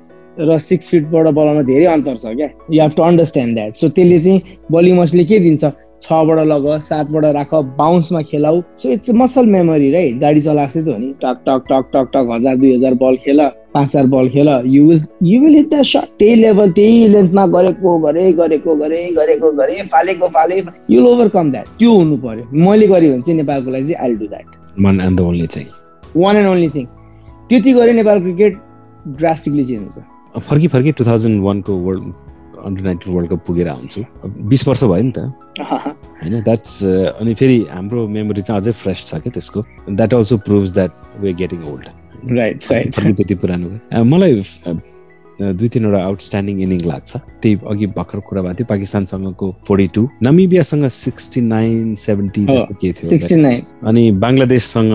[0.49, 2.49] र सिक्स फिटबाट बल आउनु धेरै अन्तर छ क्या?
[2.73, 4.41] You have to understand that so त्यसले चाहिँ
[4.73, 5.65] बलिङ मसले के दिन्छ?
[6.03, 10.99] छबाट लग सातबाट राख बााउन्समा खेलाउ। So it's muscle memory right गाडी चलाएको त हो
[10.99, 13.41] नि। टक टक टक टक टक हजार दुई हजार बल खेल।
[13.79, 17.47] पाँच हजार बल खेल। You will you will hit the shot त्यही लेभल त्यही लेन्थमा
[17.55, 22.87] गरेको गरे गरेको गरे गरेको गरे फालेको फाले। यु ओभरकम द्याट त्यो हुनु पर्यो। मैले
[22.87, 24.47] गरेँ भने चाहिँ नेपालको लागि चाहिँ I do that
[24.85, 25.67] one and only thing
[26.17, 26.87] one and only thing
[27.51, 28.57] त्यति गरे नेपाल क्रिकेट
[29.21, 32.13] ड्रास्टिकली चेन्ज हुन्छ। फर्की फर्की टु थाउजन्ड वानको world
[32.65, 34.03] under nineteen world cup पुगेर आउँछु।
[34.49, 35.19] बिस वर्ष भयो नि त।
[36.23, 36.85] होइन द्याट्स
[37.21, 41.33] अनि फेरि हाम्रो मेमोरी चाहिँ अझै फ्रेस छ क्या त्यसको। That also proves that we
[41.41, 41.89] getting old
[42.39, 44.43] right right त्यति पुरानो मलाई
[45.39, 50.87] दुई तिनवटा आउटस्ट्यान्डिङ इनिङ लाग्छ। त्यही अघि भर्खर कुरा भएको थियो पाकिस्तानसँगको फोर्टी टू नमिबियासँग
[50.95, 53.53] सिक्सटी नाइन सेभेन्टी जस्तो के थियो।
[53.89, 54.93] अनि बङ्गलादेशसँग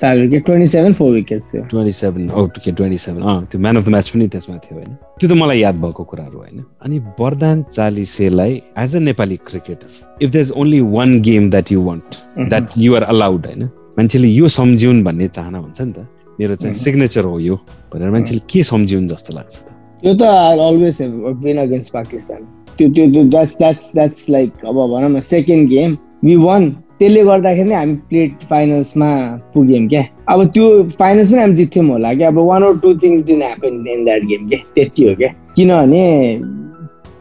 [0.00, 3.76] चार wicket twenty seven four wicket थियो। Twenty seven okay twenty seven अँ त्यो म्यान
[3.76, 6.98] अफ द म्याच पनि त्यसमा थियो होइन। त्यो त मलाई याद भएको कुराहरू होइन। अनि
[7.20, 12.16] वरदान चालिसेलाई as a Nepali cricketer if the is only one game that you want
[12.38, 13.62] that you're allowed होइन।
[13.98, 16.06] मान्छेले यो सम्झिउन् भन्ने चाहना हुन्छ नि त।
[16.40, 17.54] मेरो चाहिँ सिग्नेचर हो यो
[17.92, 19.68] भनेर मान्छेले के सम्झिउन् जस्तो लाग्छ त?
[20.02, 21.02] त्यो त अलवेज
[21.44, 22.42] विन अगेन्स्ट पाकिस्तान
[22.78, 27.68] त्यो त्यो द्याट्स द्याट्स द्याट्स लाइक अब भनौँ न सेकेन्ड गेम वी वान त्यसले गर्दाखेरि
[27.68, 29.08] नै हामी प्लेट फाइनल्समा
[29.54, 30.66] पुग्यौँ क्या। अब त्यो
[30.98, 34.22] फाइनल्स पनि हामी जित्थ्यौँ होला क्या। अब one or two things didn't happen in that
[34.30, 36.04] game क्या। त्यति हो क्या। किनभने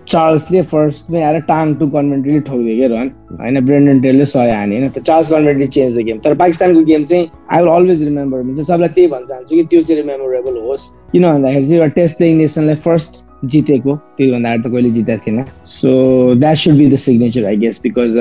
[0.10, 3.08] चार्ल्सले फर्स्टमै आएर टाङ टु कन्भेन्ट्रीले ठोकिदियो क्या रन?
[3.41, 4.89] होइन ब्रेन्डन टेलले सय हाने होइन?
[4.99, 6.18] Charles Coventry change the game.
[6.26, 8.60] तर पाकिस्तानको गेम चाहिँ आई विल अलवेज रिमेम्बर हुन्छ?
[8.62, 12.38] सबलाई त्यही भन्न चाहन्छु कि त्यो चाहिँ रिमेमोरेबल होस्। किन भन्दाखेरि चाहिँ एउटा टेस्ट प्लेइङ
[12.38, 15.43] नेसनलाई फर्स्ट जितेको त्योभन्दा अगाडि त कहिले जितेको थिएन।
[15.80, 15.89] So
[16.36, 18.16] that should be the signature I guess because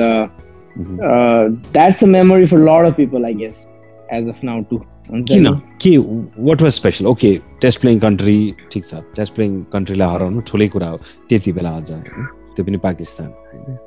[1.73, 3.65] that's a memory for lot of people I guess
[4.13, 4.81] as of now to
[5.11, 5.53] किन?
[5.81, 10.67] के what was special okay test playing country ठिक छ। टेस्ट प्लेइङ कन्ट्रीलाई हराउनु ठुलै
[10.67, 10.97] कुरा हो
[11.29, 12.25] त्यति बेला अझ होइन
[12.55, 13.77] त्यो पनि पाकिस्तान होइन।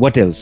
[0.00, 0.40] वाट एल्स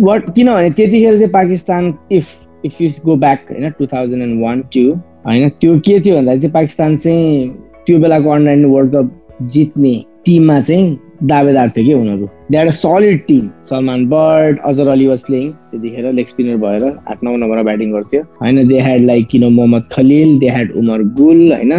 [0.00, 2.26] वाट किनभने त्यतिखेर चाहिँ Pakistan if
[2.64, 4.84] if you go back होइन two thousand and one two
[5.26, 7.48] होइन त्यो के थियो भन्दा चाहिँ पाकिस्तान चाहिँ
[7.86, 9.94] त्यो बेलाको अन्डर वर्ल्ड कप जित्ने
[10.24, 15.06] टिममा चाहिँ दावेदार थियो कि उनीहरू। They are a solid team Salman bird Azhar Ali
[15.06, 19.28] was playing त्यतिखेर लेग स्पिनर भएर आठ नौ नम्बरमा ब्याटिङ गर्थ्यो। होइन दे ह्याड लाइक
[19.30, 21.72] किन मोहम्मद खलिल दे ह्याड उमर गुल होइन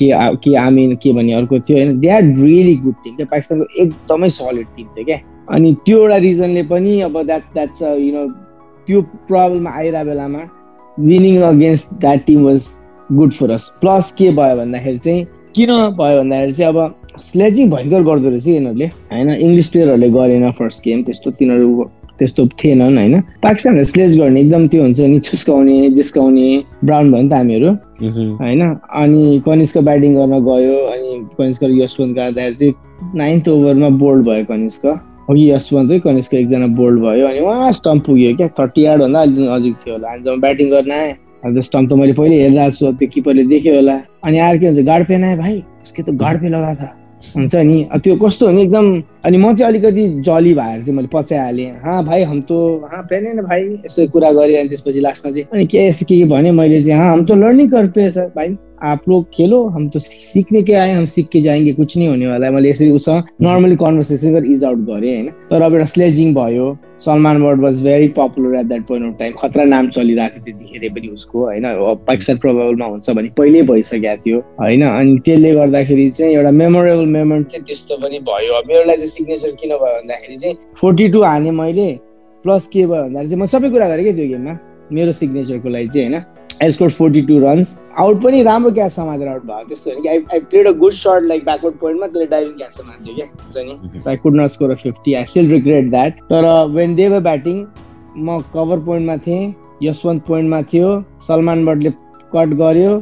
[0.00, 0.10] के
[0.44, 4.30] के आमिन के भन्ने अर्को थियो होइन they had really good team क्या पाकिस्तानको एकदमै
[4.38, 5.20] सलिड टिम थियो क्या।
[5.54, 8.26] अनि त्यो एउटा रिजनले पनि अब द्याट्स द्याट्स यु नो
[8.88, 10.48] त्यो प्रब्लम आइरहेको बेलामा
[10.98, 12.68] winning against that team was
[13.12, 15.24] good for us plus के भयो भन्दाखेरि चाहिँ
[15.56, 19.28] किन भयो भन्दाखेरि चाहिँ अब स्लेजिङ भयङ्कर गर्दो रहेछ यिनीहरूले होइन?
[19.34, 21.88] इङ्ग्लिस प्लेयरहरूले गरेन फर्स्ट गेम त्यस्तो तिनीहरू
[22.18, 23.20] त्यस्तो थिएनन् होइन?
[23.42, 26.46] पाकिस्तानहरू स्लेज गर्ने एकदम त्यो हुन्छ नि छुस्काउने जिस्काउने
[26.84, 27.70] ब्राउन भयो नि त हामीहरू
[28.40, 28.62] होइन?
[29.02, 34.86] अनि कनिस्क ब्याटिङ गर्न गयो अनि कनिस्क यशवन्त गर्दाखेरि चाहिँ नाइन्थ ओभरमा बोल्ड भयो कनिस्क
[34.86, 39.74] अघि यशवन्त कनिस्क एकजना बोल्ड भयो अनि उहाँ स्टम्प पुग्यो क्या थर्टी यार्डभन्दा अलिक नजिक
[39.84, 41.14] थियो होला। अनि जब ब्याटिङ गर्न आएँ
[41.44, 44.80] अब स्टम्प त मैले पहिल्यै हेरिरहेको छु त्यो किपरले देख्यो होला। अनि आएर के हुन्छ
[44.86, 46.88] गाड पेन आयो भाइ उसके त गाड पे लगा था।
[47.36, 48.86] हुन्छ नि। त्यो कस्तो हो नि एकदम
[49.24, 52.58] अनि म चाहिँ अलिकति जली भएर चाहिँ मैले पचाइहालेँ। हाँ भाइ हम तो
[52.92, 56.24] हाँ पहने न भाइ यसो कुरा गरेँ अनि त्यसपछि लास्टमा चाहिँ अनि के यस्तो के
[56.24, 59.98] भने मैले चाहिँ हाँ हम तो लर्निङ करते सर। भाइ आप लोग खेलो हम तो
[59.98, 63.22] सीखने के आए हम सीख के जाएंगे कुछ नहीं होने वाला है। मैले यसरी उसँग
[63.42, 67.82] नर्मली कन्भर्सेसन गरेर इज आउट गरेँ होइन। तर अब एउटा स्लेजिङ भयो Salman Butt was
[67.82, 71.64] very popular at that point of time खतरा नाम चलिरहेको थियो त्यतिखेर पनि उसको होइन?
[72.06, 74.82] पाकिस्तान प्रोभाबलमा हुन्छ भने पहिल्यै भइसकेको थियो होइन?
[74.86, 79.50] अनि त्यसले गर्दाखेरि चाहिँ एउटा मेमोरेबल मोमेन्ट चाहिँ त्यस्तो पनि भयो। मेरो लागि चाहिँ सिग्नेचर
[79.60, 81.92] किन भयो भन्दाखेरि चाहिँ फोर्टी टू हाने मैले
[82.44, 84.58] प्लस के भयो भन्दाखेरि चाहिँ म सबै कुरा गरेँ क्या त्यो गेममा
[84.92, 86.35] मेरो सिग्नेचरको लागि चाहिँ होइन?
[86.62, 90.22] Score forty two runs out पनि राम्रो क्याच समातेर आउट भयो त्यस्तो होइन कि I
[90.32, 94.00] I played a good shot like backward पोइन्टमा त्यसले डाइभिङ क्याच समात्यो क्या हुन्छ नि
[94.08, 97.64] I could not score a fifty I still regret that तर वेन दे वर ब्याटिङ
[98.18, 100.92] म कभर पोइन्टमा थिएँ यशवन्त पोइन्टमा थियो
[101.26, 101.90] सलमान बटले
[102.32, 102.96] कट गर्यो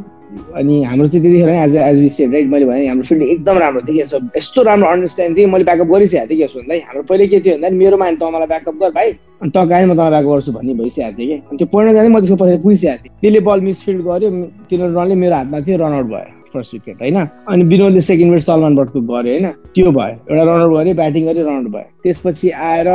[0.56, 3.80] अनि हाम्रो चाहिँ त्यतिखेर as as we said right मैले भने हाम्रो फिल्ड एकदम राम्रो
[3.88, 7.54] थियो क्या यस्तो राम्रो अन्डरस्ट्यान्ड थियो मैले ब्याकअप गरिसकेको थिएँ यशवन्तलाई हाम्रो पहिले के थियो
[7.54, 9.10] भन्दा मेरो माइन त मलाई ब्याकअप गर भाइ।
[9.42, 12.08] अनि त गाडी म तँलाई ब्याकअप गर्छु भन्ने भइसकेको थिएँ कि। अनि त्यो पोइन्टमा जाँदै
[12.08, 14.30] म त्यसको पछि पुगिसकेको थिएँ। त्यसले बल मिसफिल्ड गर्यो
[14.70, 17.16] तिनीहरू रनले मेरो हातमा थियो रनआउट भयो फर्स्ट विकेट होइन?
[17.50, 19.46] अनि विनोदले सेकेन्ड विकेट सलमान भट्टको गर्यो होइन?
[19.74, 22.88] त्यो भयो। एउटा रनआउट गर्यो ब्याटिङ गर्यो रनआउट भयो। त्यसपछि आएर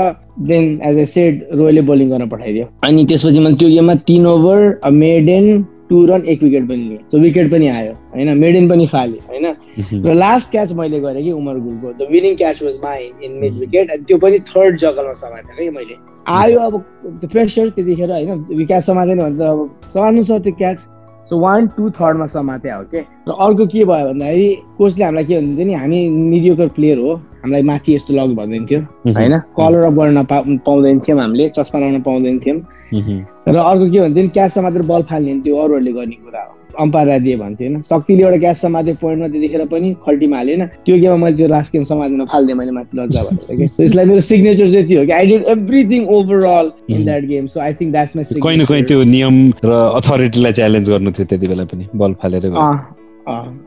[0.47, 4.59] देन एज ए सेड रोयले बोलिङ गर्न पठाइदियो। अनि त्यसपछि मैले त्यो गेममा तिन ओभर
[5.03, 5.45] मेडेन
[5.89, 8.37] टु रन एक विकेट पनि लिएँ। सो विकेट पनि आयो होइन?
[8.37, 9.47] मेडेन पनि फाल्यो होइन?
[10.05, 13.53] र लास्ट क्याच मैले गरेँ कि Umar गुलको। The winning catch was my in mid
[13.59, 15.95] wicket अनि त्यो पनि थर्ड जगलमा समातेँ कि मैले।
[16.27, 16.79] आयो अब
[17.19, 18.65] त्यो प्रेसर त्यतिखेर होइन?
[18.65, 20.87] क्याच समातेन भने त अब समात्नु छ त्यो क्याच
[21.29, 25.35] सो वान टू थर्डमा समाते हो के र अर्को के भयो भन्दाखेरि कोचले हामीलाई के
[25.37, 27.13] भन्थ्यो नि हामी मिडियोकर प्लेयर हो
[27.43, 28.79] हामीलाई माथि यस्तो लग भन्दैन थियो
[29.17, 29.37] होइन?
[29.57, 30.23] कलर अप गर्न
[30.65, 32.59] पाउँदैन थियौँ हामीले चस्मा लगाउन पाउँदैन थियौँ
[32.93, 37.19] र अर्को के भन्थ्यो नि क्याच समातेर बल फाल्ने त्यो अरूहरूले गर्ने कुरा हो। अम्पायर
[37.19, 41.17] दिए भन्थ्यो होइन। शक्तिले एउटा क्याच समाते पोइन्टमा त्यतिखेर पनि खल्टीमा हाल्यो होइन त्यो गेममा
[41.17, 44.67] मैले त्यो लास्ट गेम समातेर फालिदिएँ मैले माथि लज्जा भनेर कि सो यसलाई मेरो सिग्नेचर
[44.67, 48.15] चाहिँ त्यो हो कि I did everything overall in that game so I think that's
[48.15, 52.13] my कहीँ न कहीँ त्यो नियम र अथोरिटीलाई च्यालेन्ज गर्नु थियो त्यति बेला पनि ball
[52.23, 52.49] Faleiro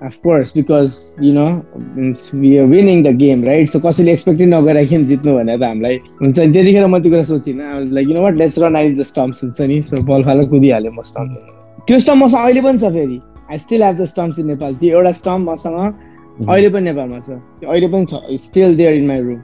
[0.09, 0.93] of course because
[1.23, 1.47] you know
[1.97, 5.63] means we are winning the game right so कसैले एक्सपेक्टै नगरेर गेम जित्नु भनेर त
[5.63, 6.53] हामीलाई हुन्छ नि?
[6.53, 9.61] त्यतिखेर म त्यो कुरा सोचिनँ। Like you know what let's run it the stumps हुन्छ
[9.61, 9.83] नि?
[9.83, 11.31] सो बल फालेर कुदिहाल्यो म स्टम्प
[11.87, 13.19] त्यो स्टम्प मसँग अहिले पनि छ फेरि।
[13.51, 15.79] I still have the stumps in Nepal त्यो एउटा स्टम्प मसँग
[16.49, 18.15] अहिले पनि नेपालमा छ। त्यो अहिले पनि छ।
[18.47, 19.41] Still there in my room